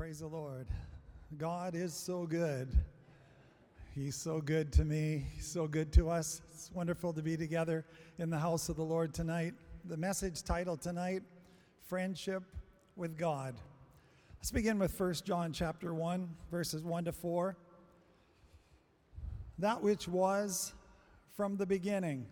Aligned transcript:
Praise 0.00 0.20
the 0.20 0.28
Lord. 0.28 0.66
God 1.36 1.74
is 1.74 1.92
so 1.92 2.24
good. 2.24 2.70
He's 3.94 4.16
so 4.16 4.40
good 4.40 4.72
to 4.72 4.84
me. 4.86 5.26
He's 5.34 5.46
so 5.46 5.66
good 5.66 5.92
to 5.92 6.08
us. 6.08 6.40
It's 6.50 6.70
wonderful 6.72 7.12
to 7.12 7.20
be 7.20 7.36
together 7.36 7.84
in 8.16 8.30
the 8.30 8.38
house 8.38 8.70
of 8.70 8.76
the 8.76 8.82
Lord 8.82 9.12
tonight. 9.12 9.52
The 9.84 9.98
message 9.98 10.42
title 10.42 10.78
tonight, 10.78 11.22
Friendship 11.86 12.42
with 12.96 13.18
God. 13.18 13.56
Let's 14.38 14.50
begin 14.50 14.78
with 14.78 14.98
1 14.98 15.16
John 15.26 15.52
chapter 15.52 15.92
1, 15.92 16.30
verses 16.50 16.82
1 16.82 17.04
to 17.04 17.12
4. 17.12 17.58
That 19.58 19.82
which 19.82 20.08
was 20.08 20.72
from 21.36 21.58
the 21.58 21.66
beginning, 21.66 22.24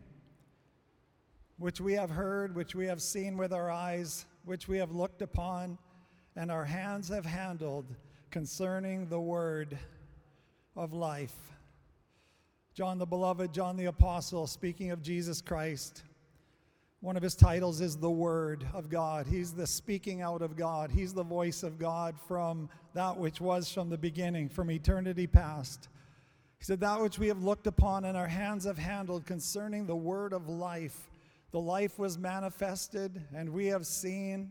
which 1.58 1.82
we 1.82 1.92
have 1.92 2.08
heard, 2.08 2.54
which 2.54 2.74
we 2.74 2.86
have 2.86 3.02
seen 3.02 3.36
with 3.36 3.52
our 3.52 3.70
eyes, 3.70 4.24
which 4.46 4.68
we 4.68 4.78
have 4.78 4.92
looked 4.92 5.20
upon, 5.20 5.76
and 6.36 6.50
our 6.50 6.64
hands 6.64 7.08
have 7.08 7.26
handled 7.26 7.86
concerning 8.30 9.08
the 9.08 9.20
word 9.20 9.78
of 10.76 10.92
life. 10.92 11.34
John 12.74 12.98
the 12.98 13.06
Beloved, 13.06 13.52
John 13.52 13.76
the 13.76 13.86
Apostle, 13.86 14.46
speaking 14.46 14.92
of 14.92 15.02
Jesus 15.02 15.40
Christ. 15.40 16.04
One 17.00 17.16
of 17.16 17.22
his 17.22 17.36
titles 17.36 17.80
is 17.80 17.96
the 17.96 18.10
Word 18.10 18.66
of 18.74 18.88
God. 18.88 19.26
He's 19.26 19.52
the 19.52 19.68
speaking 19.68 20.20
out 20.20 20.42
of 20.42 20.56
God. 20.56 20.90
He's 20.90 21.14
the 21.14 21.22
voice 21.22 21.62
of 21.62 21.78
God 21.78 22.16
from 22.26 22.68
that 22.94 23.16
which 23.16 23.40
was 23.40 23.72
from 23.72 23.88
the 23.88 23.98
beginning, 23.98 24.48
from 24.48 24.70
eternity 24.70 25.28
past. 25.28 25.88
He 26.58 26.64
said, 26.64 26.80
That 26.80 27.00
which 27.00 27.18
we 27.18 27.28
have 27.28 27.42
looked 27.42 27.68
upon 27.68 28.04
and 28.04 28.16
our 28.16 28.26
hands 28.26 28.64
have 28.64 28.78
handled 28.78 29.26
concerning 29.26 29.86
the 29.86 29.94
Word 29.94 30.32
of 30.32 30.48
life. 30.48 31.08
The 31.52 31.60
life 31.60 32.00
was 32.00 32.18
manifested, 32.18 33.22
and 33.32 33.50
we 33.50 33.66
have 33.66 33.86
seen 33.86 34.50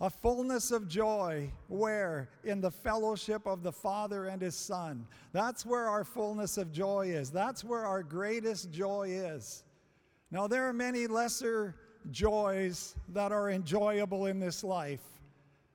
a 0.00 0.08
fullness 0.08 0.70
of 0.70 0.88
joy 0.88 1.50
where? 1.68 2.30
In 2.44 2.60
the 2.60 2.70
fellowship 2.70 3.46
of 3.46 3.62
the 3.62 3.72
father 3.72 4.26
and 4.26 4.40
his 4.40 4.54
son. 4.54 5.06
That's 5.32 5.66
where 5.66 5.88
our 5.88 6.04
fullness 6.04 6.56
of 6.56 6.72
joy 6.72 7.08
is. 7.08 7.30
That's 7.30 7.62
where 7.62 7.84
our 7.84 8.02
greatest 8.02 8.70
joy 8.70 9.08
is. 9.10 9.64
Now 10.30 10.46
there 10.46 10.68
are 10.68 10.72
many 10.72 11.06
lesser 11.06 11.76
joys 12.10 12.94
that 13.10 13.30
are 13.30 13.50
enjoyable 13.50 14.26
in 14.26 14.40
this 14.40 14.64
life 14.64 15.02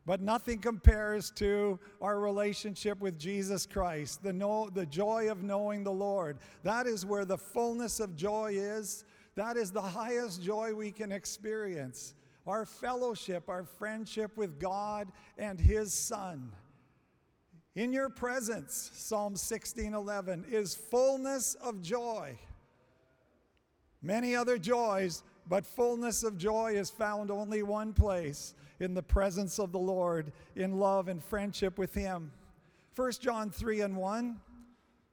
but 0.06 0.22
nothing 0.22 0.60
compares 0.60 1.32
to 1.32 1.80
our 2.00 2.20
relationship 2.20 3.00
with 3.00 3.18
Jesus 3.18 3.66
Christ, 3.66 4.22
the, 4.22 4.32
know, 4.32 4.70
the 4.70 4.86
joy 4.86 5.32
of 5.32 5.42
knowing 5.42 5.84
the 5.84 5.92
Lord. 5.92 6.38
That 6.64 6.86
is 6.86 7.06
where 7.06 7.26
the 7.26 7.38
fullness 7.38 8.00
of 8.00 8.16
joy 8.16 8.54
is. 8.54 9.04
That 9.34 9.58
is 9.58 9.72
the 9.72 9.82
highest 9.82 10.44
joy 10.44 10.74
we 10.74 10.92
can 10.92 11.12
experience 11.12 12.14
our 12.48 12.66
fellowship, 12.66 13.50
our 13.50 13.64
friendship 13.64 14.38
with 14.38 14.60
God 14.60 15.12
and 15.38 15.60
His 15.60 15.94
Son. 15.94 16.52
In 17.76 17.92
your 17.92 18.10
presence, 18.10 18.92
Psalm 18.94 19.36
16:11 19.36 20.46
is 20.52 20.76
fullness 20.76 21.56
of 21.56 21.82
joy. 21.82 22.40
Many 24.02 24.36
other 24.36 24.58
joys, 24.58 25.24
but 25.48 25.66
fullness 25.66 26.24
of 26.24 26.38
joy 26.38 26.76
is 26.76 26.90
found 26.90 27.32
only 27.32 27.64
one 27.64 27.92
place 27.92 28.54
in 28.80 28.94
the 28.94 29.04
presence 29.04 29.60
of 29.60 29.72
the 29.72 29.80
Lord, 29.80 30.32
in 30.56 30.78
love 30.80 31.08
and 31.08 31.24
friendship 31.24 31.78
with 31.78 31.94
Him. 31.94 32.32
1 32.96 33.12
John 33.20 33.50
3 33.50 33.82
and 33.82 33.98
1 33.98 34.40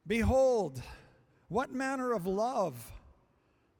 Behold, 0.06 0.82
what 1.48 1.72
manner 1.72 2.12
of 2.12 2.26
love 2.26 2.92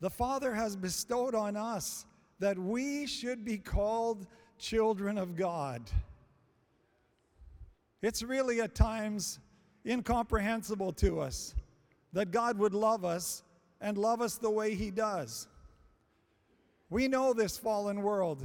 the 0.01 0.11
Father 0.11 0.55
has 0.55 0.77
bestowed 0.77 1.35
on 1.35 1.57
us 1.57 2.07
that 2.43 2.59
we 2.59 3.07
should 3.07 3.45
be 3.45 3.57
called 3.57 4.27
children 4.59 5.17
of 5.17 5.37
God. 5.37 5.81
It's 8.03 8.25
really 8.25 8.61
at 8.61 8.75
times 8.75 9.39
incomprehensible 9.87 10.93
to 10.95 11.21
us 11.21 11.55
that 12.13 12.33
God 12.33 12.59
would 12.59 12.75
love 12.75 13.05
us 13.05 13.45
and 13.81 13.97
love 13.97 14.21
us 14.21 14.39
the 14.39 14.51
way 14.51 14.75
He 14.75 14.91
does. 14.91 15.47
We 16.91 17.07
know 17.07 17.33
this 17.33 17.57
fallen 17.57 18.03
world. 18.03 18.45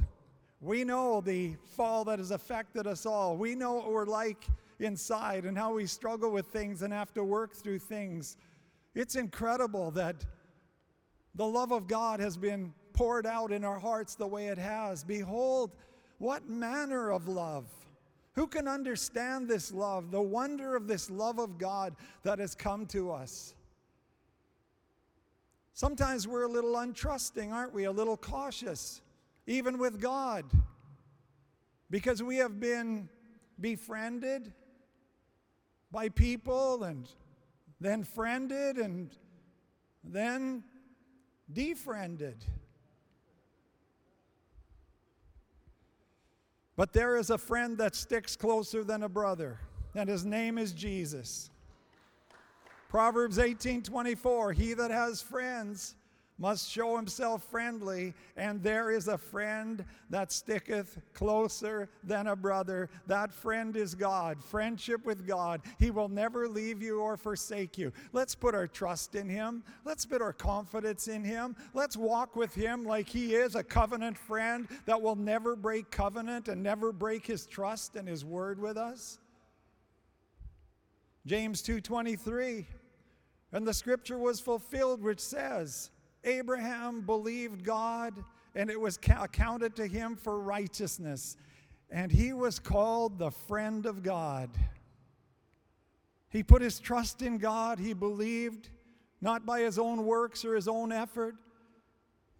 We 0.60 0.84
know 0.84 1.20
the 1.20 1.56
fall 1.76 2.04
that 2.04 2.20
has 2.20 2.30
affected 2.30 2.86
us 2.86 3.04
all. 3.04 3.36
We 3.36 3.56
know 3.56 3.72
what 3.72 3.90
we're 3.90 4.06
like 4.06 4.46
inside 4.78 5.44
and 5.44 5.58
how 5.58 5.74
we 5.74 5.86
struggle 5.86 6.30
with 6.30 6.46
things 6.46 6.82
and 6.82 6.92
have 6.92 7.12
to 7.14 7.24
work 7.24 7.56
through 7.56 7.80
things. 7.80 8.36
It's 8.94 9.16
incredible 9.16 9.90
that 9.90 10.24
the 11.34 11.46
love 11.46 11.72
of 11.72 11.88
God 11.88 12.20
has 12.20 12.36
been 12.36 12.72
poured 12.98 13.26
out 13.26 13.52
in 13.52 13.64
our 13.64 13.78
hearts 13.78 14.16
the 14.16 14.26
way 14.26 14.48
it 14.48 14.58
has. 14.58 15.04
Behold, 15.04 15.70
what 16.18 16.48
manner 16.48 17.12
of 17.12 17.28
love! 17.28 17.66
Who 18.32 18.48
can 18.48 18.66
understand 18.66 19.46
this 19.46 19.72
love, 19.72 20.10
the 20.10 20.20
wonder 20.20 20.74
of 20.74 20.88
this 20.88 21.08
love 21.08 21.38
of 21.38 21.58
God 21.58 21.94
that 22.24 22.40
has 22.40 22.56
come 22.56 22.86
to 22.86 23.12
us? 23.12 23.54
Sometimes 25.74 26.26
we're 26.26 26.42
a 26.42 26.48
little 26.48 26.72
untrusting, 26.72 27.52
aren't 27.52 27.72
we? 27.72 27.84
A 27.84 27.92
little 27.92 28.16
cautious, 28.16 29.00
even 29.46 29.78
with 29.78 30.00
God, 30.00 30.44
because 31.90 32.20
we 32.20 32.38
have 32.38 32.58
been 32.58 33.08
befriended 33.60 34.52
by 35.92 36.08
people 36.08 36.82
and 36.82 37.08
then 37.80 38.02
friended 38.02 38.78
and 38.78 39.10
then 40.02 40.64
defriended. 41.52 42.44
But 46.78 46.92
there 46.92 47.16
is 47.16 47.30
a 47.30 47.38
friend 47.38 47.76
that 47.78 47.96
sticks 47.96 48.36
closer 48.36 48.84
than 48.84 49.02
a 49.02 49.08
brother, 49.08 49.58
and 49.96 50.08
his 50.08 50.24
name 50.24 50.58
is 50.58 50.70
Jesus. 50.70 51.50
Proverbs 52.88 53.36
18:24 53.36 54.52
He 54.52 54.74
that 54.74 54.92
has 54.92 55.20
friends 55.20 55.96
must 56.38 56.70
show 56.70 56.96
himself 56.96 57.42
friendly, 57.50 58.14
and 58.36 58.62
there 58.62 58.90
is 58.90 59.08
a 59.08 59.18
friend 59.18 59.84
that 60.08 60.30
sticketh 60.30 60.98
closer 61.12 61.88
than 62.04 62.28
a 62.28 62.36
brother. 62.36 62.88
That 63.06 63.34
friend 63.34 63.76
is 63.76 63.94
God, 63.94 64.42
friendship 64.42 65.04
with 65.04 65.26
God. 65.26 65.62
He 65.78 65.90
will 65.90 66.08
never 66.08 66.48
leave 66.48 66.80
you 66.80 67.00
or 67.00 67.16
forsake 67.16 67.76
you. 67.76 67.92
Let's 68.12 68.34
put 68.34 68.54
our 68.54 68.68
trust 68.68 69.16
in 69.16 69.28
Him. 69.28 69.64
Let's 69.84 70.06
put 70.06 70.22
our 70.22 70.32
confidence 70.32 71.08
in 71.08 71.24
Him. 71.24 71.56
Let's 71.74 71.96
walk 71.96 72.36
with 72.36 72.54
Him 72.54 72.84
like 72.84 73.08
He 73.08 73.34
is 73.34 73.56
a 73.56 73.64
covenant 73.64 74.16
friend 74.16 74.68
that 74.86 75.02
will 75.02 75.16
never 75.16 75.56
break 75.56 75.90
covenant 75.90 76.48
and 76.48 76.62
never 76.62 76.92
break 76.92 77.26
His 77.26 77.46
trust 77.46 77.96
and 77.96 78.08
His 78.08 78.24
word 78.24 78.60
with 78.60 78.76
us. 78.76 79.18
James 81.26 81.62
2:23 81.62 82.64
and 83.52 83.66
the 83.66 83.74
scripture 83.74 84.18
was 84.18 84.40
fulfilled 84.40 85.02
which 85.02 85.20
says 85.20 85.90
Abraham 86.24 87.02
believed 87.02 87.64
God, 87.64 88.14
and 88.54 88.70
it 88.70 88.80
was 88.80 88.98
accounted 88.98 89.76
to 89.76 89.86
him 89.86 90.16
for 90.16 90.40
righteousness, 90.40 91.36
and 91.90 92.10
he 92.10 92.32
was 92.32 92.58
called 92.58 93.18
the 93.18 93.30
friend 93.30 93.86
of 93.86 94.02
God. 94.02 94.50
He 96.30 96.42
put 96.42 96.60
his 96.60 96.78
trust 96.78 97.22
in 97.22 97.38
God, 97.38 97.78
he 97.78 97.94
believed, 97.94 98.68
not 99.20 99.46
by 99.46 99.60
his 99.60 99.78
own 99.78 100.04
works 100.04 100.44
or 100.44 100.54
his 100.54 100.68
own 100.68 100.92
effort, 100.92 101.36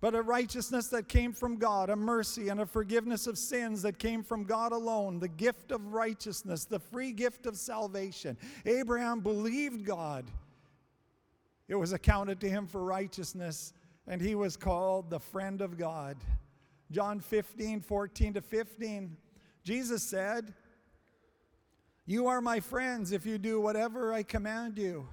but 0.00 0.14
a 0.14 0.22
righteousness 0.22 0.88
that 0.88 1.08
came 1.08 1.32
from 1.32 1.56
God, 1.56 1.90
a 1.90 1.96
mercy 1.96 2.50
and 2.50 2.60
a 2.60 2.66
forgiveness 2.66 3.26
of 3.26 3.36
sins 3.36 3.82
that 3.82 3.98
came 3.98 4.22
from 4.22 4.44
God 4.44 4.72
alone, 4.72 5.18
the 5.18 5.28
gift 5.28 5.72
of 5.72 5.92
righteousness, 5.92 6.64
the 6.64 6.78
free 6.78 7.10
gift 7.10 7.46
of 7.46 7.56
salvation. 7.56 8.36
Abraham 8.64 9.20
believed 9.20 9.84
God 9.84 10.30
it 11.68 11.74
was 11.74 11.92
accounted 11.92 12.40
to 12.40 12.48
him 12.48 12.66
for 12.66 12.82
righteousness, 12.82 13.74
and 14.06 14.20
he 14.20 14.34
was 14.34 14.56
called 14.56 15.10
the 15.10 15.20
friend 15.20 15.60
of 15.60 15.76
God. 15.76 16.16
John 16.90 17.20
15, 17.20 17.82
14 17.82 18.34
to 18.34 18.40
15. 18.40 19.16
Jesus 19.62 20.02
said, 20.02 20.54
You 22.06 22.26
are 22.28 22.40
my 22.40 22.60
friends 22.60 23.12
if 23.12 23.26
you 23.26 23.36
do 23.36 23.60
whatever 23.60 24.14
I 24.14 24.22
command 24.22 24.78
you. 24.78 25.06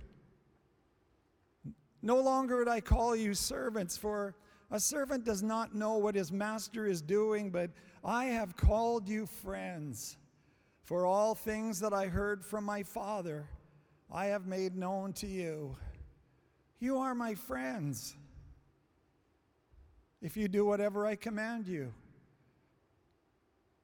No 2.01 2.21
longer 2.21 2.57
would 2.57 2.69
I 2.69 2.79
call 2.79 3.15
you 3.15 3.33
servants, 3.33 3.97
for 3.97 4.35
a 4.71 4.79
servant 4.79 5.25
does 5.25 5.43
not 5.43 5.75
know 5.75 5.97
what 5.97 6.15
his 6.15 6.31
master 6.31 6.85
is 6.85 7.01
doing, 7.01 7.49
but 7.49 7.71
I 8.03 8.25
have 8.25 8.55
called 8.55 9.09
you 9.09 9.25
friends. 9.25 10.17
For 10.83 11.05
all 11.05 11.33
things 11.33 11.79
that 11.79 11.93
I 11.93 12.05
heard 12.05 12.45
from 12.45 12.63
my 12.63 12.83
Father, 12.83 13.49
I 14.11 14.27
have 14.27 14.45
made 14.45 14.75
known 14.75 15.13
to 15.13 15.27
you. 15.27 15.75
You 16.79 16.97
are 16.97 17.15
my 17.15 17.35
friends 17.35 18.15
if 20.21 20.35
you 20.35 20.47
do 20.47 20.65
whatever 20.65 21.05
I 21.05 21.15
command 21.15 21.67
you. 21.67 21.93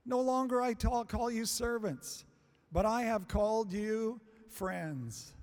No 0.06 0.20
longer 0.20 0.62
I 0.62 0.74
call 0.74 1.30
you 1.30 1.46
servants, 1.46 2.26
but 2.72 2.86
I 2.86 3.04
have 3.04 3.28
called 3.28 3.72
you 3.72 4.20
friends. 4.50 5.34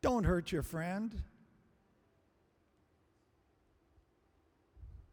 Don't 0.00 0.24
hurt 0.24 0.52
your 0.52 0.62
friend. 0.62 1.14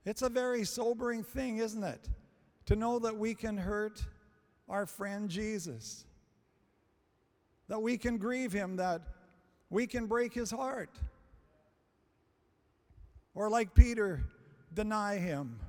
It's 0.05 0.21
a 0.21 0.29
very 0.29 0.63
sobering 0.63 1.23
thing, 1.23 1.57
isn't 1.57 1.83
it? 1.83 2.09
To 2.67 2.75
know 2.75 2.99
that 2.99 3.17
we 3.17 3.33
can 3.35 3.57
hurt 3.57 4.05
our 4.67 4.85
friend 4.85 5.29
Jesus, 5.29 6.05
that 7.67 7.81
we 7.81 7.97
can 7.97 8.17
grieve 8.17 8.53
him, 8.53 8.75
that 8.77 9.01
we 9.69 9.87
can 9.87 10.07
break 10.07 10.33
his 10.33 10.51
heart. 10.51 10.97
Or, 13.35 13.49
like 13.49 13.73
Peter, 13.73 14.23
deny 14.73 15.17
him. 15.17 15.59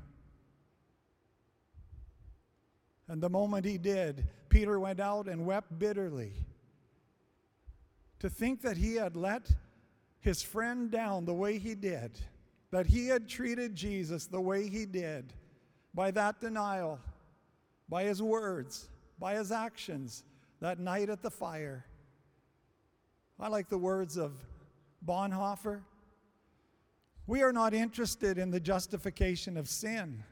And 3.08 3.22
the 3.22 3.28
moment 3.28 3.64
he 3.64 3.78
did, 3.78 4.26
Peter 4.48 4.78
went 4.78 5.00
out 5.00 5.28
and 5.28 5.44
wept 5.44 5.78
bitterly. 5.78 6.32
To 8.20 8.30
think 8.30 8.62
that 8.62 8.76
he 8.76 8.94
had 8.94 9.16
let 9.16 9.50
his 10.20 10.42
friend 10.42 10.90
down 10.90 11.24
the 11.24 11.34
way 11.34 11.58
he 11.58 11.74
did, 11.74 12.18
that 12.70 12.86
he 12.86 13.08
had 13.08 13.28
treated 13.28 13.74
Jesus 13.74 14.26
the 14.26 14.40
way 14.40 14.68
he 14.68 14.86
did, 14.86 15.32
by 15.94 16.10
that 16.12 16.40
denial, 16.40 17.00
by 17.88 18.04
his 18.04 18.22
words, 18.22 18.88
by 19.18 19.34
his 19.34 19.50
actions 19.50 20.24
that 20.60 20.78
night 20.78 21.08
at 21.10 21.22
the 21.22 21.30
fire. 21.30 21.84
I 23.42 23.48
like 23.48 23.70
the 23.70 23.78
words 23.78 24.18
of 24.18 24.32
Bonhoeffer. 25.02 25.80
We 27.26 27.42
are 27.42 27.54
not 27.54 27.72
interested 27.72 28.36
in 28.36 28.50
the 28.50 28.60
justification 28.60 29.56
of 29.56 29.66
sin. 29.66 30.22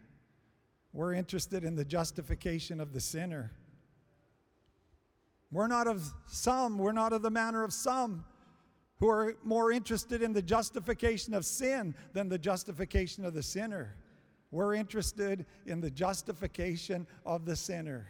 We're 0.93 1.15
interested 1.15 1.65
in 1.65 1.75
the 1.75 1.87
justification 1.87 2.81
of 2.81 2.93
the 2.93 3.01
sinner. 3.01 3.53
We're 5.51 5.69
not 5.69 5.87
of 5.87 6.13
some, 6.27 6.77
we're 6.77 6.93
not 6.93 7.15
of 7.15 7.23
the 7.23 7.31
manner 7.31 7.65
of 7.65 7.73
some 7.73 8.27
who 9.01 9.09
are 9.09 9.37
more 9.43 9.73
interested 9.73 10.21
in 10.21 10.35
the 10.35 10.43
justification 10.43 11.33
of 11.33 11.47
sin 11.47 11.95
than 12.13 12.29
the 12.29 12.39
justification 12.39 13.25
of 13.25 13.33
the 13.33 13.43
sinner. 13.43 13.97
We're 14.51 14.75
interested 14.75 15.47
in 15.65 15.81
the 15.81 15.91
justification 15.91 17.07
of 17.25 17.47
the 17.47 17.57
sinner. 17.57 18.09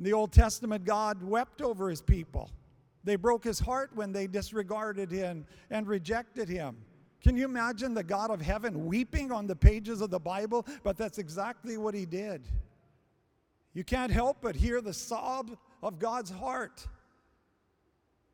In 0.00 0.04
the 0.04 0.14
Old 0.14 0.32
Testament, 0.32 0.86
God 0.86 1.22
wept 1.22 1.60
over 1.60 1.90
his 1.90 2.00
people. 2.00 2.50
They 3.04 3.16
broke 3.16 3.44
his 3.44 3.58
heart 3.58 3.90
when 3.94 4.12
they 4.12 4.26
disregarded 4.26 5.12
him 5.12 5.44
and 5.68 5.86
rejected 5.86 6.48
him. 6.48 6.78
Can 7.22 7.36
you 7.36 7.44
imagine 7.44 7.92
the 7.92 8.02
God 8.02 8.30
of 8.30 8.40
heaven 8.40 8.86
weeping 8.86 9.30
on 9.30 9.46
the 9.46 9.54
pages 9.54 10.00
of 10.00 10.08
the 10.08 10.18
Bible? 10.18 10.66
But 10.82 10.96
that's 10.96 11.18
exactly 11.18 11.76
what 11.76 11.92
he 11.92 12.06
did. 12.06 12.48
You 13.74 13.84
can't 13.84 14.10
help 14.10 14.38
but 14.40 14.56
hear 14.56 14.80
the 14.80 14.94
sob 14.94 15.54
of 15.82 15.98
God's 15.98 16.30
heart 16.30 16.86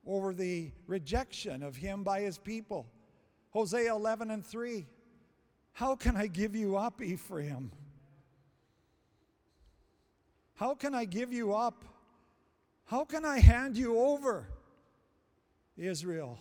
over 0.07 0.33
the 0.33 0.71
rejection 0.87 1.65
of 1.65 1.75
him 1.75 2.05
by 2.05 2.21
his 2.21 2.39
people. 2.39 2.87
Hosea 3.51 3.93
11 3.93 4.31
and 4.31 4.47
3. 4.47 4.87
How 5.73 5.97
can 5.97 6.17
I 6.17 6.29
give 6.29 6.55
you 6.55 6.77
up, 6.77 7.03
Ephraim? 7.03 7.73
How 10.57 10.75
can 10.75 10.95
I 10.95 11.05
give 11.05 11.33
you 11.33 11.55
up? 11.55 11.85
How 12.87 13.05
can 13.05 13.25
I 13.25 13.39
hand 13.39 13.77
you 13.77 13.99
over, 13.99 14.49
Israel? 15.77 16.39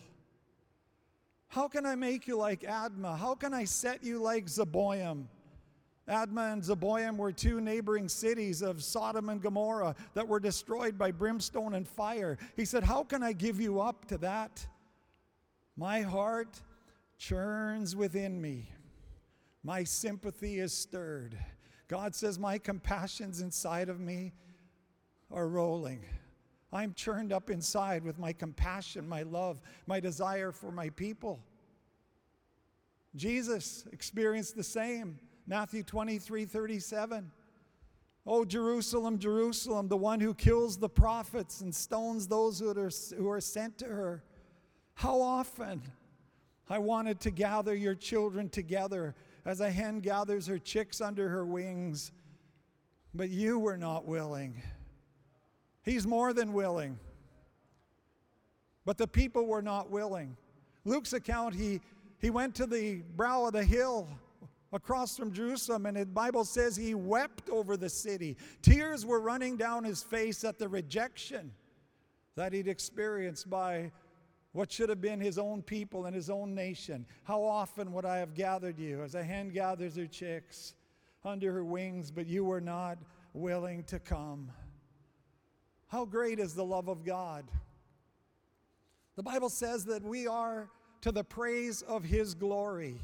How 1.47 1.67
can 1.67 1.85
I 1.85 1.95
make 1.95 2.27
you 2.27 2.37
like 2.37 2.61
Admah? 2.61 3.17
How 3.17 3.35
can 3.35 3.53
I 3.53 3.65
set 3.65 4.03
you 4.03 4.21
like 4.21 4.45
Zeboim? 4.45 5.25
Admah 6.07 6.53
and 6.53 6.61
Zeboim 6.61 7.17
were 7.17 7.31
two 7.31 7.59
neighboring 7.59 8.07
cities 8.07 8.61
of 8.61 8.83
Sodom 8.83 9.29
and 9.29 9.41
Gomorrah 9.41 9.95
that 10.13 10.27
were 10.27 10.39
destroyed 10.39 10.97
by 10.97 11.11
brimstone 11.11 11.73
and 11.73 11.87
fire. 11.87 12.37
He 12.55 12.63
said, 12.63 12.83
How 12.83 13.03
can 13.03 13.23
I 13.23 13.33
give 13.33 13.59
you 13.59 13.81
up 13.81 14.05
to 14.09 14.17
that? 14.19 14.65
My 15.75 16.01
heart 16.01 16.61
churns 17.17 17.95
within 17.95 18.39
me, 18.39 18.69
my 19.63 19.83
sympathy 19.83 20.59
is 20.59 20.73
stirred. 20.73 21.37
God 21.87 22.15
says, 22.15 22.39
My 22.39 22.57
compassions 22.57 23.41
inside 23.41 23.89
of 23.89 23.99
me 23.99 24.33
are 25.31 25.47
rolling. 25.47 26.03
I'm 26.73 26.93
churned 26.93 27.31
up 27.31 27.49
inside 27.49 28.03
with 28.03 28.19
my 28.19 28.33
compassion, 28.33 29.07
my 29.07 29.23
love, 29.23 29.61
my 29.87 29.99
desire 29.99 30.51
for 30.51 30.71
my 30.71 30.89
people. 30.89 31.39
Jesus 33.15 33.85
experienced 33.91 34.55
the 34.55 34.63
same. 34.63 35.19
Matthew 35.47 35.83
23 35.83 36.45
37. 36.45 37.31
Oh, 38.27 38.43
Jerusalem, 38.43 39.19
Jerusalem, 39.19 39.87
the 39.87 39.97
one 39.97 40.19
who 40.19 40.33
kills 40.33 40.77
the 40.77 40.89
prophets 40.89 41.61
and 41.61 41.73
stones 41.73 42.27
those 42.27 42.59
who 42.59 42.69
are, 42.69 42.89
who 43.15 43.29
are 43.29 43.39
sent 43.39 43.77
to 43.77 43.85
her. 43.85 44.23
How 44.95 45.21
often 45.21 45.83
I 46.67 46.79
wanted 46.79 47.19
to 47.21 47.31
gather 47.31 47.75
your 47.75 47.93
children 47.93 48.49
together 48.49 49.13
as 49.45 49.61
a 49.61 49.69
hen 49.69 49.99
gathers 49.99 50.47
her 50.47 50.57
chicks 50.57 51.01
under 51.01 51.29
her 51.29 51.45
wings, 51.45 52.11
but 53.13 53.29
you 53.29 53.59
were 53.59 53.77
not 53.77 54.05
willing. 54.05 54.61
He's 55.83 56.07
more 56.07 56.33
than 56.33 56.51
willing. 56.51 56.99
But 58.85 58.97
the 58.97 59.07
people 59.07 59.45
were 59.45 59.61
not 59.61 59.89
willing. 59.89 60.35
Luke's 60.83 61.13
account, 61.13 61.55
he, 61.55 61.81
he 62.19 62.29
went 62.29 62.55
to 62.55 62.65
the 62.65 63.01
brow 63.15 63.45
of 63.45 63.53
the 63.53 63.63
hill 63.63 64.07
across 64.73 65.15
from 65.15 65.31
Jerusalem, 65.31 65.85
and 65.85 65.97
the 65.97 66.05
Bible 66.05 66.43
says 66.43 66.75
he 66.75 66.93
wept 66.93 67.49
over 67.49 67.77
the 67.77 67.89
city. 67.89 68.37
Tears 68.61 69.05
were 69.05 69.19
running 69.19 69.57
down 69.57 69.83
his 69.83 70.03
face 70.03 70.43
at 70.43 70.59
the 70.59 70.67
rejection 70.67 71.51
that 72.35 72.51
he'd 72.51 72.67
experienced 72.67 73.49
by 73.49 73.91
what 74.55 74.71
should 74.71 74.87
have 74.87 75.01
been 75.01 75.19
his 75.19 75.37
own 75.37 75.61
people 75.61 76.05
and 76.05 76.15
his 76.15 76.29
own 76.29 76.55
nation. 76.55 77.05
How 77.25 77.43
often 77.43 77.91
would 77.91 78.05
I 78.05 78.19
have 78.19 78.33
gathered 78.33 78.79
you 78.79 79.03
as 79.03 79.13
a 79.13 79.21
hen 79.21 79.49
gathers 79.49 79.97
her 79.97 80.07
chicks 80.07 80.75
under 81.25 81.51
her 81.51 81.65
wings, 81.65 82.09
but 82.09 82.25
you 82.25 82.45
were 82.45 82.61
not 82.61 82.97
willing 83.33 83.83
to 83.83 83.99
come? 83.99 84.49
How 85.87 86.05
great 86.05 86.39
is 86.39 86.55
the 86.55 86.63
love 86.63 86.87
of 86.87 87.03
God? 87.03 87.43
The 89.17 89.23
Bible 89.23 89.49
says 89.49 89.83
that 89.85 90.01
we 90.01 90.25
are 90.25 90.69
to 91.01 91.11
the 91.11 91.25
praise 91.25 91.81
of 91.81 92.05
His 92.05 92.33
glory. 92.33 93.01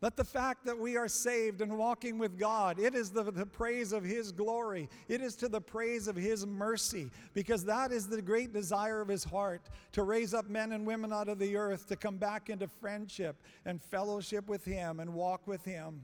That 0.00 0.16
the 0.16 0.24
fact 0.24 0.64
that 0.64 0.78
we 0.78 0.96
are 0.96 1.08
saved 1.08 1.60
and 1.60 1.76
walking 1.76 2.16
with 2.16 2.38
God, 2.38 2.78
it 2.78 2.94
is 2.94 3.10
the, 3.10 3.24
the 3.24 3.44
praise 3.44 3.92
of 3.92 4.02
His 4.02 4.32
glory. 4.32 4.88
It 5.08 5.20
is 5.20 5.36
to 5.36 5.48
the 5.48 5.60
praise 5.60 6.08
of 6.08 6.16
His 6.16 6.46
mercy, 6.46 7.10
because 7.34 7.64
that 7.66 7.92
is 7.92 8.08
the 8.08 8.22
great 8.22 8.52
desire 8.54 9.02
of 9.02 9.08
His 9.08 9.24
heart 9.24 9.68
to 9.92 10.02
raise 10.02 10.32
up 10.32 10.48
men 10.48 10.72
and 10.72 10.86
women 10.86 11.12
out 11.12 11.28
of 11.28 11.38
the 11.38 11.54
earth 11.54 11.86
to 11.88 11.96
come 11.96 12.16
back 12.16 12.48
into 12.48 12.66
friendship 12.66 13.36
and 13.66 13.82
fellowship 13.82 14.48
with 14.48 14.64
Him 14.64 15.00
and 15.00 15.12
walk 15.12 15.46
with 15.46 15.64
Him. 15.66 16.00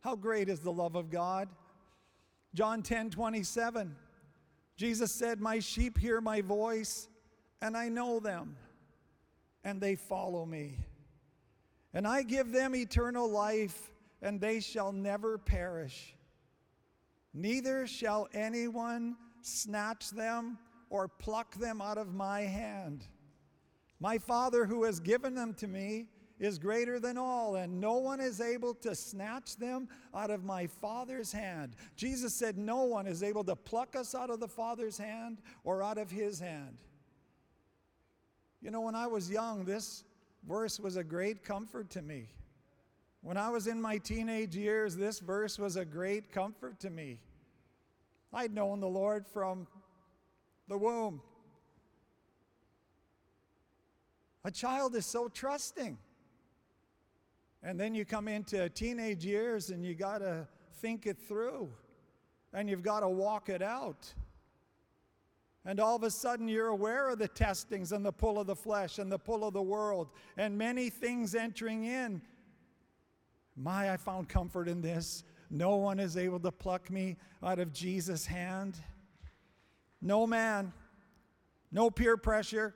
How 0.00 0.14
great 0.14 0.50
is 0.50 0.60
the 0.60 0.72
love 0.72 0.94
of 0.94 1.10
God? 1.10 1.48
John 2.54 2.82
10 2.82 3.10
27. 3.10 3.96
Jesus 4.76 5.10
said, 5.10 5.40
My 5.40 5.58
sheep 5.58 5.96
hear 5.96 6.20
my 6.20 6.42
voice, 6.42 7.08
and 7.62 7.74
I 7.76 7.88
know 7.88 8.20
them, 8.20 8.56
and 9.64 9.80
they 9.80 9.96
follow 9.96 10.44
me. 10.44 10.80
And 11.96 12.06
I 12.06 12.24
give 12.24 12.52
them 12.52 12.76
eternal 12.76 13.26
life, 13.26 13.90
and 14.20 14.38
they 14.38 14.60
shall 14.60 14.92
never 14.92 15.38
perish. 15.38 16.14
Neither 17.32 17.86
shall 17.86 18.28
anyone 18.34 19.16
snatch 19.40 20.10
them 20.10 20.58
or 20.90 21.08
pluck 21.08 21.54
them 21.54 21.80
out 21.80 21.96
of 21.96 22.12
my 22.12 22.42
hand. 22.42 23.06
My 23.98 24.18
Father, 24.18 24.66
who 24.66 24.84
has 24.84 25.00
given 25.00 25.34
them 25.34 25.54
to 25.54 25.66
me, 25.66 26.08
is 26.38 26.58
greater 26.58 27.00
than 27.00 27.16
all, 27.16 27.54
and 27.54 27.80
no 27.80 27.94
one 27.94 28.20
is 28.20 28.42
able 28.42 28.74
to 28.74 28.94
snatch 28.94 29.56
them 29.56 29.88
out 30.14 30.30
of 30.30 30.44
my 30.44 30.66
Father's 30.66 31.32
hand. 31.32 31.76
Jesus 31.96 32.34
said, 32.34 32.58
No 32.58 32.84
one 32.84 33.06
is 33.06 33.22
able 33.22 33.44
to 33.44 33.56
pluck 33.56 33.96
us 33.96 34.14
out 34.14 34.28
of 34.28 34.38
the 34.38 34.48
Father's 34.48 34.98
hand 34.98 35.38
or 35.64 35.82
out 35.82 35.96
of 35.96 36.10
his 36.10 36.40
hand. 36.40 36.76
You 38.60 38.70
know, 38.70 38.82
when 38.82 38.94
I 38.94 39.06
was 39.06 39.30
young, 39.30 39.64
this 39.64 40.04
verse 40.46 40.78
was 40.78 40.96
a 40.96 41.04
great 41.04 41.44
comfort 41.44 41.90
to 41.90 42.02
me. 42.02 42.28
When 43.22 43.36
I 43.36 43.50
was 43.50 43.66
in 43.66 43.80
my 43.80 43.98
teenage 43.98 44.54
years, 44.54 44.96
this 44.96 45.18
verse 45.18 45.58
was 45.58 45.76
a 45.76 45.84
great 45.84 46.30
comfort 46.30 46.78
to 46.80 46.90
me. 46.90 47.18
I'd 48.32 48.54
known 48.54 48.80
the 48.80 48.88
Lord 48.88 49.26
from 49.26 49.66
the 50.68 50.78
womb. 50.78 51.20
A 54.44 54.50
child 54.50 54.94
is 54.94 55.06
so 55.06 55.28
trusting. 55.28 55.98
And 57.62 57.80
then 57.80 57.94
you 57.94 58.04
come 58.04 58.28
into 58.28 58.68
teenage 58.68 59.24
years 59.24 59.70
and 59.70 59.84
you 59.84 59.94
got 59.94 60.18
to 60.18 60.46
think 60.74 61.06
it 61.06 61.18
through 61.18 61.68
and 62.52 62.70
you've 62.70 62.82
got 62.82 63.00
to 63.00 63.08
walk 63.08 63.48
it 63.48 63.62
out. 63.62 64.12
And 65.68 65.80
all 65.80 65.96
of 65.96 66.04
a 66.04 66.10
sudden, 66.10 66.46
you're 66.46 66.68
aware 66.68 67.10
of 67.10 67.18
the 67.18 67.26
testings 67.26 67.90
and 67.90 68.06
the 68.06 68.12
pull 68.12 68.38
of 68.38 68.46
the 68.46 68.54
flesh 68.54 69.00
and 69.00 69.10
the 69.10 69.18
pull 69.18 69.44
of 69.44 69.52
the 69.52 69.62
world 69.62 70.08
and 70.36 70.56
many 70.56 70.88
things 70.90 71.34
entering 71.34 71.84
in. 71.84 72.22
My, 73.56 73.92
I 73.92 73.96
found 73.96 74.28
comfort 74.28 74.68
in 74.68 74.80
this. 74.80 75.24
No 75.50 75.74
one 75.74 75.98
is 75.98 76.16
able 76.16 76.38
to 76.40 76.52
pluck 76.52 76.88
me 76.88 77.16
out 77.42 77.58
of 77.58 77.72
Jesus' 77.72 78.24
hand. 78.24 78.76
No 80.00 80.24
man, 80.24 80.72
no 81.72 81.90
peer 81.90 82.16
pressure, 82.16 82.72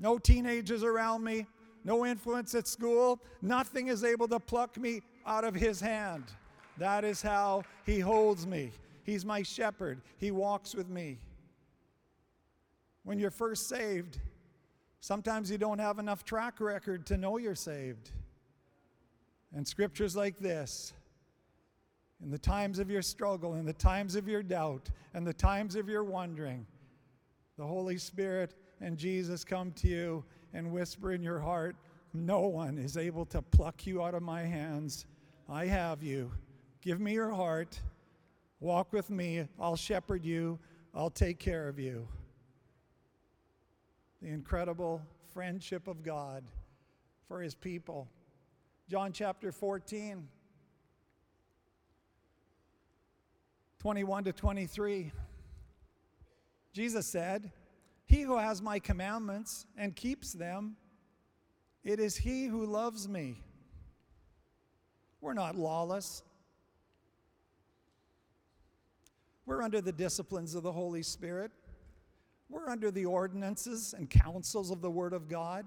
no 0.00 0.18
teenagers 0.18 0.82
around 0.82 1.22
me, 1.22 1.46
no 1.84 2.04
influence 2.04 2.56
at 2.56 2.66
school. 2.66 3.20
Nothing 3.40 3.86
is 3.86 4.02
able 4.02 4.26
to 4.28 4.40
pluck 4.40 4.76
me 4.78 5.02
out 5.26 5.44
of 5.44 5.54
his 5.54 5.80
hand. 5.80 6.24
That 6.76 7.04
is 7.04 7.22
how 7.22 7.62
he 7.86 8.00
holds 8.00 8.48
me. 8.48 8.72
He's 9.04 9.24
my 9.24 9.42
shepherd, 9.42 10.00
he 10.18 10.32
walks 10.32 10.74
with 10.74 10.88
me. 10.88 11.18
When 13.02 13.18
you're 13.18 13.30
first 13.30 13.68
saved, 13.68 14.18
sometimes 15.00 15.50
you 15.50 15.58
don't 15.58 15.78
have 15.78 15.98
enough 15.98 16.24
track 16.24 16.60
record 16.60 17.06
to 17.06 17.16
know 17.16 17.38
you're 17.38 17.54
saved. 17.54 18.10
And 19.54 19.66
scriptures 19.66 20.14
like 20.14 20.38
this, 20.38 20.92
in 22.22 22.30
the 22.30 22.38
times 22.38 22.78
of 22.78 22.90
your 22.90 23.02
struggle, 23.02 23.54
in 23.54 23.64
the 23.64 23.72
times 23.72 24.14
of 24.14 24.28
your 24.28 24.42
doubt, 24.42 24.90
and 25.14 25.26
the 25.26 25.32
times 25.32 25.74
of 25.74 25.88
your 25.88 26.04
wondering, 26.04 26.66
the 27.56 27.66
Holy 27.66 27.98
Spirit 27.98 28.54
and 28.80 28.96
Jesus 28.96 29.44
come 29.44 29.72
to 29.72 29.88
you 29.88 30.24
and 30.52 30.70
whisper 30.70 31.12
in 31.12 31.22
your 31.22 31.40
heart, 31.40 31.76
No 32.12 32.40
one 32.40 32.76
is 32.78 32.96
able 32.96 33.24
to 33.26 33.40
pluck 33.40 33.86
you 33.86 34.02
out 34.02 34.14
of 34.14 34.22
my 34.22 34.42
hands. 34.42 35.06
I 35.48 35.66
have 35.66 36.02
you. 36.02 36.32
Give 36.80 37.00
me 37.00 37.12
your 37.12 37.30
heart. 37.30 37.80
Walk 38.58 38.92
with 38.92 39.10
me. 39.10 39.46
I'll 39.58 39.76
shepherd 39.76 40.24
you. 40.24 40.58
I'll 40.94 41.10
take 41.10 41.38
care 41.38 41.68
of 41.68 41.78
you. 41.78 42.08
The 44.22 44.28
incredible 44.28 45.00
friendship 45.32 45.88
of 45.88 46.02
God 46.02 46.44
for 47.28 47.40
his 47.40 47.54
people. 47.54 48.08
John 48.88 49.12
chapter 49.12 49.52
14, 49.52 50.28
21 53.78 54.24
to 54.24 54.32
23. 54.32 55.12
Jesus 56.72 57.06
said, 57.06 57.50
He 58.04 58.22
who 58.22 58.36
has 58.36 58.60
my 58.60 58.78
commandments 58.78 59.66
and 59.76 59.96
keeps 59.96 60.32
them, 60.32 60.76
it 61.82 61.98
is 61.98 62.16
he 62.16 62.46
who 62.46 62.66
loves 62.66 63.08
me. 63.08 63.42
We're 65.20 65.34
not 65.34 65.56
lawless. 65.56 66.22
We're 69.46 69.62
under 69.62 69.80
the 69.80 69.92
disciplines 69.92 70.54
of 70.54 70.62
the 70.62 70.72
Holy 70.72 71.02
Spirit. 71.02 71.52
We're 72.50 72.68
under 72.68 72.90
the 72.90 73.06
ordinances 73.06 73.94
and 73.96 74.10
counsels 74.10 74.72
of 74.72 74.82
the 74.82 74.90
Word 74.90 75.12
of 75.12 75.28
God. 75.28 75.66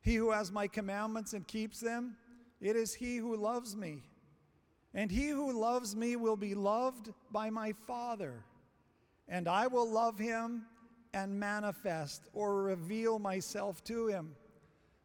He 0.00 0.16
who 0.16 0.32
has 0.32 0.50
my 0.50 0.66
commandments 0.66 1.32
and 1.32 1.46
keeps 1.46 1.78
them, 1.78 2.16
it 2.60 2.74
is 2.74 2.92
he 2.92 3.18
who 3.18 3.36
loves 3.36 3.76
me. 3.76 4.02
And 4.94 5.10
he 5.10 5.28
who 5.28 5.58
loves 5.58 5.94
me 5.94 6.16
will 6.16 6.36
be 6.36 6.54
loved 6.54 7.12
by 7.30 7.50
my 7.50 7.72
Father. 7.86 8.44
And 9.28 9.46
I 9.46 9.68
will 9.68 9.88
love 9.88 10.18
him 10.18 10.66
and 11.14 11.38
manifest 11.38 12.22
or 12.32 12.62
reveal 12.62 13.18
myself 13.18 13.84
to 13.84 14.08
him. 14.08 14.34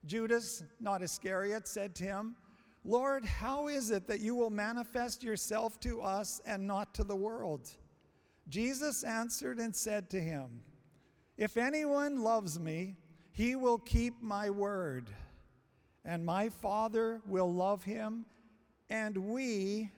Judas, 0.05 0.63
not 0.79 1.03
Iscariot, 1.03 1.67
said 1.67 1.93
to 1.95 2.03
him, 2.05 2.35
Lord, 2.83 3.23
how 3.23 3.67
is 3.67 3.91
it 3.91 4.07
that 4.07 4.21
you 4.21 4.33
will 4.35 4.49
manifest 4.49 5.23
yourself 5.23 5.79
to 5.81 6.01
us 6.01 6.41
and 6.45 6.65
not 6.65 6.93
to 6.95 7.03
the 7.03 7.15
world? 7.15 7.69
Jesus 8.49 9.03
answered 9.03 9.59
and 9.59 9.75
said 9.75 10.09
to 10.11 10.19
him, 10.19 10.61
If 11.37 11.57
anyone 11.57 12.23
loves 12.23 12.59
me, 12.59 12.95
he 13.31 13.55
will 13.55 13.77
keep 13.77 14.21
my 14.21 14.49
word, 14.49 15.09
and 16.05 16.25
my 16.25 16.49
Father 16.49 17.21
will 17.27 17.53
love 17.53 17.83
him, 17.83 18.25
and 18.89 19.17
we, 19.17 19.91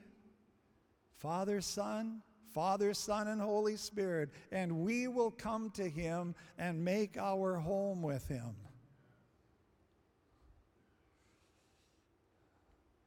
Father, 1.18 1.60
Son, 1.60 2.22
Father, 2.52 2.92
Son, 2.92 3.28
and 3.28 3.40
Holy 3.40 3.76
Spirit, 3.76 4.30
and 4.50 4.80
we 4.80 5.06
will 5.06 5.30
come 5.30 5.70
to 5.70 5.88
him 5.88 6.34
and 6.58 6.84
make 6.84 7.16
our 7.16 7.56
home 7.56 8.02
with 8.02 8.26
him. 8.26 8.56